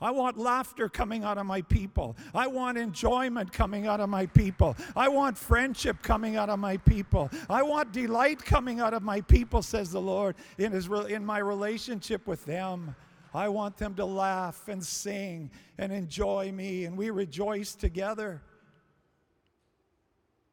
I 0.00 0.10
want 0.10 0.36
laughter 0.36 0.90
coming 0.90 1.24
out 1.24 1.38
of 1.38 1.46
my 1.46 1.62
people. 1.62 2.16
I 2.34 2.48
want 2.48 2.76
enjoyment 2.76 3.50
coming 3.50 3.86
out 3.86 3.98
of 4.00 4.10
my 4.10 4.26
people. 4.26 4.76
I 4.94 5.08
want 5.08 5.38
friendship 5.38 6.02
coming 6.02 6.36
out 6.36 6.50
of 6.50 6.58
my 6.58 6.76
people. 6.76 7.30
I 7.48 7.62
want 7.62 7.92
delight 7.92 8.44
coming 8.44 8.78
out 8.78 8.92
of 8.92 9.02
my 9.02 9.22
people, 9.22 9.62
says 9.62 9.90
the 9.90 10.00
Lord, 10.00 10.36
in, 10.58 10.72
his, 10.72 10.86
in 11.08 11.24
my 11.24 11.38
relationship 11.38 12.26
with 12.26 12.44
them. 12.44 12.94
I 13.32 13.48
want 13.48 13.78
them 13.78 13.94
to 13.94 14.04
laugh 14.04 14.68
and 14.68 14.84
sing 14.84 15.50
and 15.78 15.92
enjoy 15.92 16.52
me, 16.52 16.84
and 16.84 16.96
we 16.96 17.10
rejoice 17.10 17.74
together. 17.74 18.42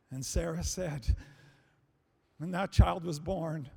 And 0.10 0.26
Sarah 0.26 0.64
said, 0.64 1.16
when 2.38 2.52
that 2.52 2.72
child 2.72 3.04
was 3.04 3.20
born, 3.20 3.70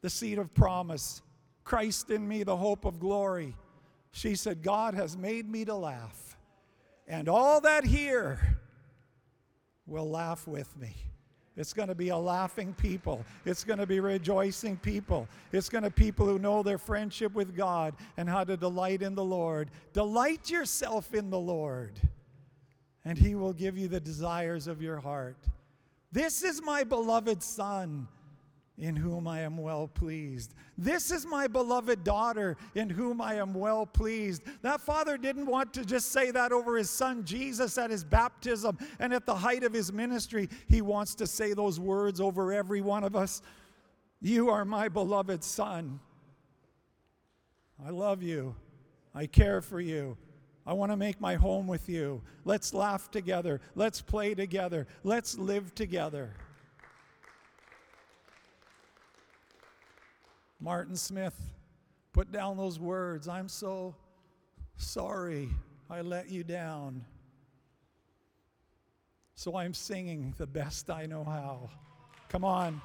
the 0.00 0.10
seed 0.10 0.38
of 0.38 0.52
promise, 0.54 1.22
Christ 1.64 2.10
in 2.10 2.26
me, 2.26 2.42
the 2.42 2.56
hope 2.56 2.84
of 2.84 2.98
glory. 2.98 3.54
She 4.10 4.34
said, 4.34 4.62
God 4.62 4.94
has 4.94 5.16
made 5.16 5.48
me 5.48 5.64
to 5.64 5.74
laugh, 5.74 6.36
and 7.06 7.28
all 7.28 7.60
that 7.60 7.84
here 7.84 8.58
will 9.86 10.08
laugh 10.08 10.46
with 10.46 10.76
me. 10.76 10.94
It's 11.56 11.72
going 11.72 11.88
to 11.88 11.94
be 11.94 12.10
a 12.10 12.16
laughing 12.16 12.72
people. 12.74 13.24
It's 13.44 13.64
going 13.64 13.80
to 13.80 13.86
be 13.86 13.98
rejoicing 13.98 14.76
people. 14.76 15.26
It's 15.52 15.68
going 15.68 15.82
to 15.82 15.90
be 15.90 16.04
people 16.04 16.24
who 16.24 16.38
know 16.38 16.62
their 16.62 16.78
friendship 16.78 17.34
with 17.34 17.56
God 17.56 17.94
and 18.16 18.28
how 18.28 18.44
to 18.44 18.56
delight 18.56 19.02
in 19.02 19.16
the 19.16 19.24
Lord. 19.24 19.70
Delight 19.92 20.50
yourself 20.50 21.14
in 21.14 21.30
the 21.30 21.38
Lord, 21.38 22.00
and 23.04 23.18
He 23.18 23.34
will 23.34 23.52
give 23.52 23.76
you 23.76 23.88
the 23.88 23.98
desires 23.98 24.68
of 24.68 24.80
your 24.80 25.00
heart. 25.00 25.36
This 26.12 26.44
is 26.44 26.62
my 26.62 26.84
beloved 26.84 27.42
Son 27.42 28.06
in 28.78 28.94
whom 28.94 29.26
I 29.26 29.40
am 29.40 29.56
well 29.56 29.88
pleased. 29.88 30.54
This 30.76 31.10
is 31.10 31.26
my 31.26 31.48
beloved 31.48 32.04
daughter 32.04 32.56
in 32.74 32.88
whom 32.88 33.20
I 33.20 33.34
am 33.34 33.52
well 33.52 33.84
pleased. 33.84 34.42
That 34.62 34.80
father 34.80 35.18
didn't 35.18 35.46
want 35.46 35.74
to 35.74 35.84
just 35.84 36.12
say 36.12 36.30
that 36.30 36.52
over 36.52 36.76
his 36.76 36.88
son 36.88 37.24
Jesus 37.24 37.76
at 37.76 37.90
his 37.90 38.04
baptism 38.04 38.78
and 39.00 39.12
at 39.12 39.26
the 39.26 39.34
height 39.34 39.64
of 39.64 39.72
his 39.72 39.92
ministry. 39.92 40.48
He 40.68 40.80
wants 40.80 41.16
to 41.16 41.26
say 41.26 41.54
those 41.54 41.80
words 41.80 42.20
over 42.20 42.52
every 42.52 42.80
one 42.80 43.02
of 43.02 43.16
us. 43.16 43.42
You 44.20 44.50
are 44.50 44.64
my 44.64 44.88
beloved 44.88 45.42
son. 45.42 45.98
I 47.84 47.90
love 47.90 48.22
you. 48.22 48.54
I 49.14 49.26
care 49.26 49.60
for 49.60 49.80
you. 49.80 50.16
I 50.66 50.72
want 50.72 50.92
to 50.92 50.96
make 50.96 51.20
my 51.20 51.34
home 51.34 51.66
with 51.66 51.88
you. 51.88 52.22
Let's 52.44 52.74
laugh 52.74 53.10
together. 53.10 53.60
Let's 53.74 54.00
play 54.00 54.34
together. 54.34 54.86
Let's 55.02 55.38
live 55.38 55.74
together. 55.74 56.34
Martin 60.60 60.96
Smith 60.96 61.38
put 62.12 62.32
down 62.32 62.56
those 62.56 62.78
words 62.78 63.28
I'm 63.28 63.48
so 63.48 63.94
sorry 64.76 65.48
I 65.90 66.00
let 66.00 66.30
you 66.30 66.44
down. 66.44 67.04
So 69.34 69.56
I'm 69.56 69.72
singing 69.72 70.34
the 70.36 70.46
best 70.46 70.90
I 70.90 71.06
know 71.06 71.24
how. 71.24 71.70
Come 72.28 72.44
on. 72.44 72.82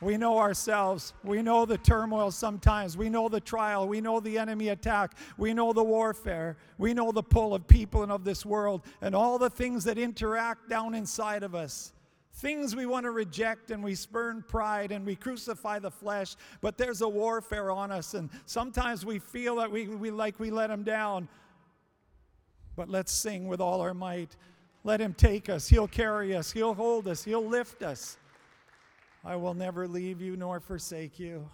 We 0.00 0.16
know 0.16 0.38
ourselves. 0.38 1.12
We 1.22 1.42
know 1.42 1.64
the 1.64 1.78
turmoil 1.78 2.32
sometimes. 2.32 2.96
We 2.96 3.08
know 3.08 3.28
the 3.28 3.40
trial. 3.40 3.86
We 3.86 4.00
know 4.00 4.18
the 4.18 4.38
enemy 4.38 4.70
attack. 4.70 5.16
We 5.36 5.54
know 5.54 5.72
the 5.72 5.84
warfare. 5.84 6.56
We 6.78 6.92
know 6.92 7.12
the 7.12 7.22
pull 7.22 7.54
of 7.54 7.68
people 7.68 8.02
and 8.02 8.10
of 8.10 8.24
this 8.24 8.44
world 8.44 8.82
and 9.00 9.14
all 9.14 9.38
the 9.38 9.50
things 9.50 9.84
that 9.84 9.98
interact 9.98 10.68
down 10.68 10.94
inside 10.94 11.42
of 11.42 11.54
us. 11.54 11.92
Things 12.34 12.74
we 12.74 12.86
want 12.86 13.04
to 13.04 13.10
reject 13.10 13.70
and 13.70 13.84
we 13.84 13.94
spurn 13.94 14.42
pride 14.46 14.90
and 14.90 15.04
we 15.04 15.14
crucify 15.14 15.78
the 15.78 15.90
flesh, 15.90 16.34
but 16.60 16.78
there's 16.78 17.02
a 17.02 17.08
warfare 17.08 17.70
on 17.70 17.92
us 17.92 18.14
and 18.14 18.30
sometimes 18.46 19.04
we 19.04 19.18
feel 19.18 19.56
that 19.56 19.70
we, 19.70 19.86
we 19.88 20.10
like 20.10 20.40
we 20.40 20.50
let 20.50 20.70
him 20.70 20.82
down. 20.82 21.28
But 22.74 22.88
let's 22.88 23.12
sing 23.12 23.48
with 23.48 23.60
all 23.60 23.82
our 23.82 23.92
might. 23.92 24.34
Let 24.82 25.00
him 25.00 25.12
take 25.14 25.48
us. 25.48 25.68
He'll 25.68 25.86
carry 25.86 26.34
us. 26.34 26.50
He'll 26.50 26.74
hold 26.74 27.06
us. 27.06 27.22
He'll 27.22 27.46
lift 27.46 27.82
us. 27.82 28.16
I 29.24 29.36
will 29.36 29.54
never 29.54 29.86
leave 29.86 30.20
you 30.20 30.36
nor 30.36 30.58
forsake 30.58 31.20
you. 31.20 31.48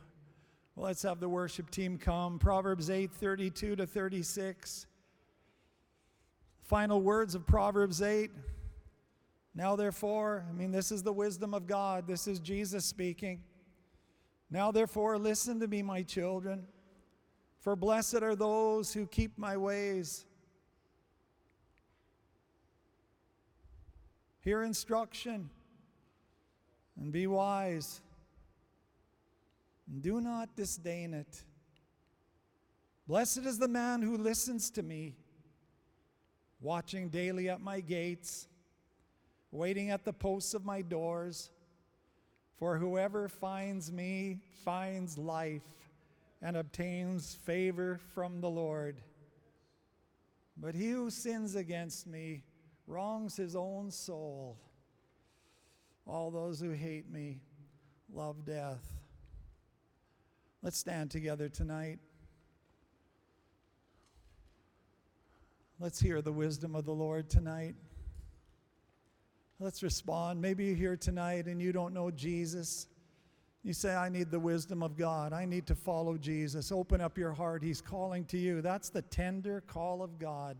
Well, 0.74 0.86
let's 0.86 1.02
have 1.02 1.18
the 1.18 1.28
worship 1.28 1.70
team 1.70 1.98
come. 1.98 2.38
Proverbs 2.38 2.88
8 2.88 3.12
32 3.12 3.76
to 3.76 3.86
36. 3.86 4.86
Final 6.62 7.02
words 7.02 7.34
of 7.34 7.46
Proverbs 7.46 8.00
8. 8.00 8.30
Now, 9.58 9.74
therefore, 9.74 10.46
I 10.48 10.52
mean, 10.52 10.70
this 10.70 10.92
is 10.92 11.02
the 11.02 11.12
wisdom 11.12 11.52
of 11.52 11.66
God. 11.66 12.06
This 12.06 12.28
is 12.28 12.38
Jesus 12.38 12.84
speaking. 12.84 13.42
Now, 14.52 14.70
therefore, 14.70 15.18
listen 15.18 15.58
to 15.58 15.66
me, 15.66 15.82
my 15.82 16.04
children, 16.04 16.64
for 17.58 17.74
blessed 17.74 18.22
are 18.22 18.36
those 18.36 18.92
who 18.92 19.04
keep 19.08 19.36
my 19.36 19.56
ways. 19.56 20.24
Hear 24.42 24.62
instruction 24.62 25.50
and 26.96 27.10
be 27.10 27.26
wise. 27.26 28.00
And 29.88 30.00
do 30.00 30.20
not 30.20 30.54
disdain 30.54 31.12
it. 31.14 31.42
Blessed 33.08 33.38
is 33.38 33.58
the 33.58 33.66
man 33.66 34.02
who 34.02 34.16
listens 34.18 34.70
to 34.70 34.84
me, 34.84 35.16
watching 36.60 37.08
daily 37.08 37.48
at 37.48 37.60
my 37.60 37.80
gates, 37.80 38.46
waiting 39.50 39.90
at 39.90 40.04
the 40.04 40.12
posts 40.12 40.54
of 40.54 40.64
my 40.64 40.82
doors. 40.82 41.50
For 42.58 42.76
whoever 42.76 43.28
finds 43.28 43.92
me 43.92 44.40
finds 44.64 45.16
life 45.16 45.62
and 46.42 46.56
obtains 46.56 47.34
favor 47.34 48.00
from 48.14 48.40
the 48.40 48.50
Lord. 48.50 49.00
But 50.56 50.74
he 50.74 50.90
who 50.90 51.10
sins 51.10 51.54
against 51.54 52.06
me 52.06 52.42
wrongs 52.86 53.36
his 53.36 53.54
own 53.54 53.90
soul. 53.90 54.56
All 56.06 56.30
those 56.30 56.60
who 56.60 56.70
hate 56.70 57.10
me 57.10 57.40
love 58.12 58.44
death. 58.44 58.84
Let's 60.62 60.78
stand 60.78 61.10
together 61.10 61.48
tonight. 61.48 61.98
Let's 65.78 66.00
hear 66.00 66.20
the 66.20 66.32
wisdom 66.32 66.74
of 66.74 66.84
the 66.84 66.94
Lord 66.94 67.30
tonight. 67.30 67.76
Let's 69.60 69.82
respond. 69.82 70.40
Maybe 70.40 70.66
you're 70.66 70.76
here 70.76 70.96
tonight 70.96 71.46
and 71.46 71.60
you 71.60 71.72
don't 71.72 71.92
know 71.92 72.12
Jesus. 72.12 72.86
You 73.64 73.72
say, 73.72 73.92
I 73.92 74.08
need 74.08 74.30
the 74.30 74.38
wisdom 74.38 74.84
of 74.84 74.96
God. 74.96 75.32
I 75.32 75.46
need 75.46 75.66
to 75.66 75.74
follow 75.74 76.16
Jesus. 76.16 76.70
Open 76.70 77.00
up 77.00 77.18
your 77.18 77.32
heart. 77.32 77.64
He's 77.64 77.80
calling 77.80 78.24
to 78.26 78.38
you. 78.38 78.62
That's 78.62 78.88
the 78.88 79.02
tender 79.02 79.60
call 79.66 80.00
of 80.00 80.16
God. 80.20 80.56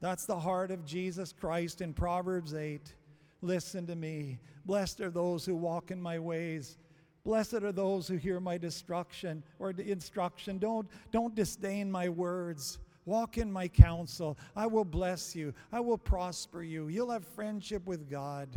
That's 0.00 0.26
the 0.26 0.38
heart 0.38 0.70
of 0.70 0.84
Jesus 0.84 1.32
Christ 1.32 1.80
in 1.80 1.94
Proverbs 1.94 2.52
8. 2.52 2.92
Listen 3.40 3.86
to 3.86 3.96
me. 3.96 4.38
Blessed 4.66 5.00
are 5.00 5.10
those 5.10 5.46
who 5.46 5.56
walk 5.56 5.90
in 5.90 6.00
my 6.00 6.18
ways. 6.18 6.76
Blessed 7.24 7.54
are 7.54 7.72
those 7.72 8.06
who 8.06 8.16
hear 8.16 8.38
my 8.38 8.58
destruction 8.58 9.42
or 9.58 9.70
instruction. 9.70 10.58
Don't, 10.58 10.86
don't 11.10 11.34
disdain 11.34 11.90
my 11.90 12.10
words. 12.10 12.78
Walk 13.08 13.38
in 13.38 13.50
my 13.50 13.68
counsel. 13.68 14.36
I 14.54 14.66
will 14.66 14.84
bless 14.84 15.34
you. 15.34 15.54
I 15.72 15.80
will 15.80 15.96
prosper 15.96 16.62
you. 16.62 16.88
You'll 16.88 17.10
have 17.10 17.26
friendship 17.26 17.86
with 17.86 18.10
God. 18.10 18.50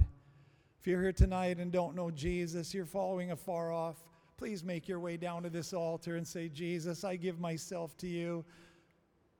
If 0.77 0.87
you're 0.87 1.01
here 1.01 1.13
tonight 1.13 1.57
and 1.57 1.71
don't 1.71 1.95
know 1.95 2.11
Jesus, 2.11 2.73
you're 2.73 2.85
following 2.85 3.31
afar 3.31 3.71
off, 3.71 4.03
please 4.35 4.61
make 4.61 4.89
your 4.89 4.99
way 4.99 5.15
down 5.15 5.43
to 5.43 5.49
this 5.49 5.71
altar 5.71 6.17
and 6.17 6.27
say, 6.27 6.49
Jesus, 6.49 7.05
I 7.05 7.15
give 7.15 7.39
myself 7.39 7.95
to 7.99 8.07
you. 8.07 8.43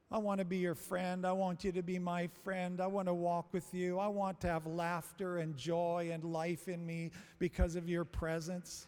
I 0.10 0.18
want 0.18 0.40
to 0.40 0.46
be 0.46 0.58
your 0.58 0.76
friend. 0.76 1.26
I 1.26 1.34
want 1.34 1.66
you 1.66 1.74
to 1.74 1.84
be 1.84 2.00
my 2.00 2.30
friend. 2.46 2.80
I 2.80 2.88
want 2.88 3.10
to 3.10 3.14
walk 3.14 3.52
with 3.52 3.74
you. 3.74 4.00
I 4.00 4.08
want 4.08 4.40
to 4.42 4.48
have 4.48 4.66
laughter 4.66 5.40
and 5.40 5.58
joy 5.58 6.12
and 6.14 6.24
life 6.24 6.70
in 6.70 6.86
me 6.86 7.12
because 7.38 7.76
of 7.76 7.90
your 7.90 8.06
presence. 8.06 8.88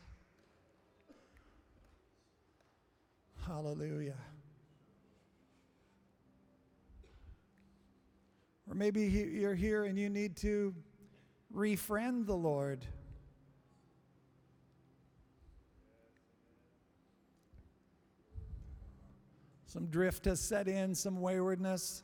Hallelujah. 3.46 4.16
Or 8.74 8.76
maybe 8.76 9.04
you're 9.04 9.54
here 9.54 9.84
and 9.84 10.00
you 10.00 10.10
need 10.10 10.36
to 10.38 10.74
refriend 11.56 12.26
the 12.26 12.36
Lord. 12.36 12.84
Some 19.68 19.86
drift 19.86 20.26
has 20.26 20.40
set 20.40 20.68
in, 20.68 20.96
some 20.96 21.22
waywardness, 21.22 22.02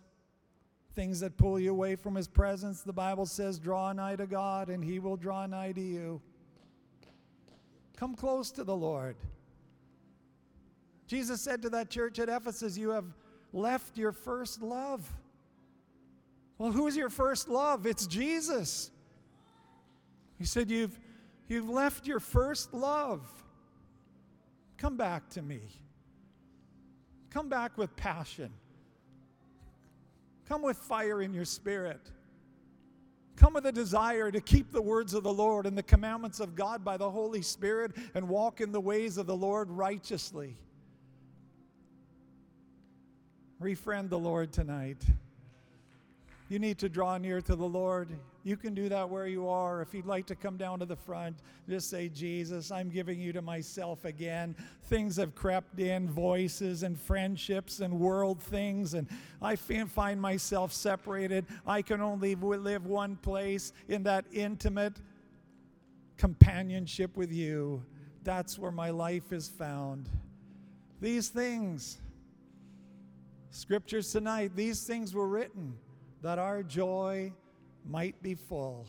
things 0.94 1.20
that 1.22 1.38
pull 1.38 1.60
you 1.60 1.72
away 1.72 1.96
from 1.96 2.14
His 2.14 2.28
presence. 2.28 2.84
The 2.84 2.94
Bible 2.94 3.26
says, 3.26 3.58
Draw 3.58 3.94
nigh 3.94 4.18
to 4.18 4.28
God, 4.28 4.70
and 4.70 4.84
He 4.84 5.00
will 5.00 5.18
draw 5.18 5.48
nigh 5.48 5.72
to 5.72 5.82
you. 5.82 6.22
Come 7.98 8.14
close 8.14 8.52
to 8.52 8.64
the 8.64 8.76
Lord. 8.76 9.16
Jesus 11.08 11.42
said 11.42 11.64
to 11.64 11.70
that 11.72 11.90
church 11.90 12.20
at 12.20 12.30
Ephesus, 12.30 12.78
You 12.78 12.92
have 12.92 13.06
left 13.54 13.98
your 13.98 14.12
first 14.12 14.62
love. 14.62 15.12
Well, 16.60 16.72
who's 16.72 16.96
your 16.96 17.10
first 17.10 17.48
love? 17.50 17.88
It's 17.88 18.06
Jesus. 18.06 18.92
He 20.38 20.46
said, 20.46 20.70
You've, 20.70 21.00
you've 21.48 21.70
left 21.70 22.06
your 22.06 22.20
first 22.20 22.74
love. 22.74 23.22
Come 24.78 24.98
back 24.98 25.30
to 25.32 25.42
me. 25.42 25.62
Come 27.30 27.50
back 27.50 27.78
with 27.78 27.96
passion. 27.96 28.52
Come 30.48 30.62
with 30.62 30.78
fire 30.78 31.22
in 31.22 31.34
your 31.34 31.46
spirit. 31.46 32.02
Come 33.36 33.54
with 33.54 33.66
a 33.66 33.72
desire 33.72 34.32
to 34.32 34.42
keep 34.42 34.72
the 34.74 34.82
words 34.82 35.14
of 35.14 35.24
the 35.24 35.32
Lord 35.32 35.66
and 35.66 35.78
the 35.78 35.84
commandments 35.84 36.42
of 36.42 36.56
God 36.56 36.84
by 36.84 36.98
the 36.98 37.10
Holy 37.10 37.42
Spirit 37.42 37.94
and 38.14 38.28
walk 38.28 38.60
in 38.60 38.74
the 38.74 38.82
ways 38.82 39.18
of 39.18 39.28
the 39.28 39.36
Lord 39.36 39.70
righteously. 39.70 40.58
Refriend 43.62 44.10
the 44.10 44.20
Lord 44.20 44.52
tonight. 44.52 45.02
You 46.50 46.58
need 46.58 46.80
to 46.80 46.90
draw 46.90 47.16
near 47.20 47.42
to 47.42 47.56
the 47.56 47.68
Lord. 47.68 48.10
You 48.44 48.58
can 48.58 48.74
do 48.74 48.90
that 48.90 49.08
where 49.08 49.28
you 49.28 49.48
are. 49.48 49.84
If 49.84 49.94
you'd 49.94 50.08
like 50.08 50.26
to 50.26 50.36
come 50.36 50.58
down 50.58 50.80
to 50.80 50.86
the 50.86 50.96
front, 50.96 51.38
just 51.70 51.92
say, 51.92 52.10
Jesus, 52.10 52.72
I'm 52.72 52.90
giving 52.90 53.20
you 53.20 53.32
to 53.34 53.42
myself 53.44 54.04
again. 54.04 54.56
Things 54.86 55.18
have 55.18 55.36
crept 55.36 55.80
in, 55.80 56.10
voices 56.10 56.82
and 56.82 57.00
friendships 57.00 57.82
and 57.82 58.00
world 58.00 58.42
things, 58.42 58.96
and 58.96 59.08
I 59.44 59.56
find 59.56 60.20
myself 60.20 60.74
separated. 60.74 61.46
I 61.68 61.84
can 61.84 62.02
only 62.02 62.34
live 62.34 62.88
one 62.88 63.16
place 63.18 63.72
in 63.88 64.02
that 64.04 64.26
intimate 64.32 64.98
companionship 66.18 67.16
with 67.16 67.32
you. 67.32 67.84
That's 68.24 68.58
where 68.58 68.72
my 68.72 68.90
life 68.90 69.32
is 69.32 69.48
found. 69.48 70.10
These 71.00 71.30
things, 71.30 72.00
scriptures 73.52 74.12
tonight, 74.12 74.56
these 74.56 74.84
things 74.84 75.14
were 75.14 75.28
written 75.28 75.78
that 76.22 76.40
our 76.40 76.64
joy 76.64 77.32
might 77.86 78.22
be 78.22 78.36
full. 78.36 78.86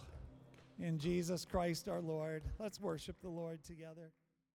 In 0.78 0.98
Jesus 0.98 1.44
Christ 1.44 1.88
our 1.88 2.00
Lord. 2.00 2.42
Let's 2.58 2.80
worship 2.80 3.16
the 3.22 3.28
Lord 3.28 3.62
together. 3.62 4.12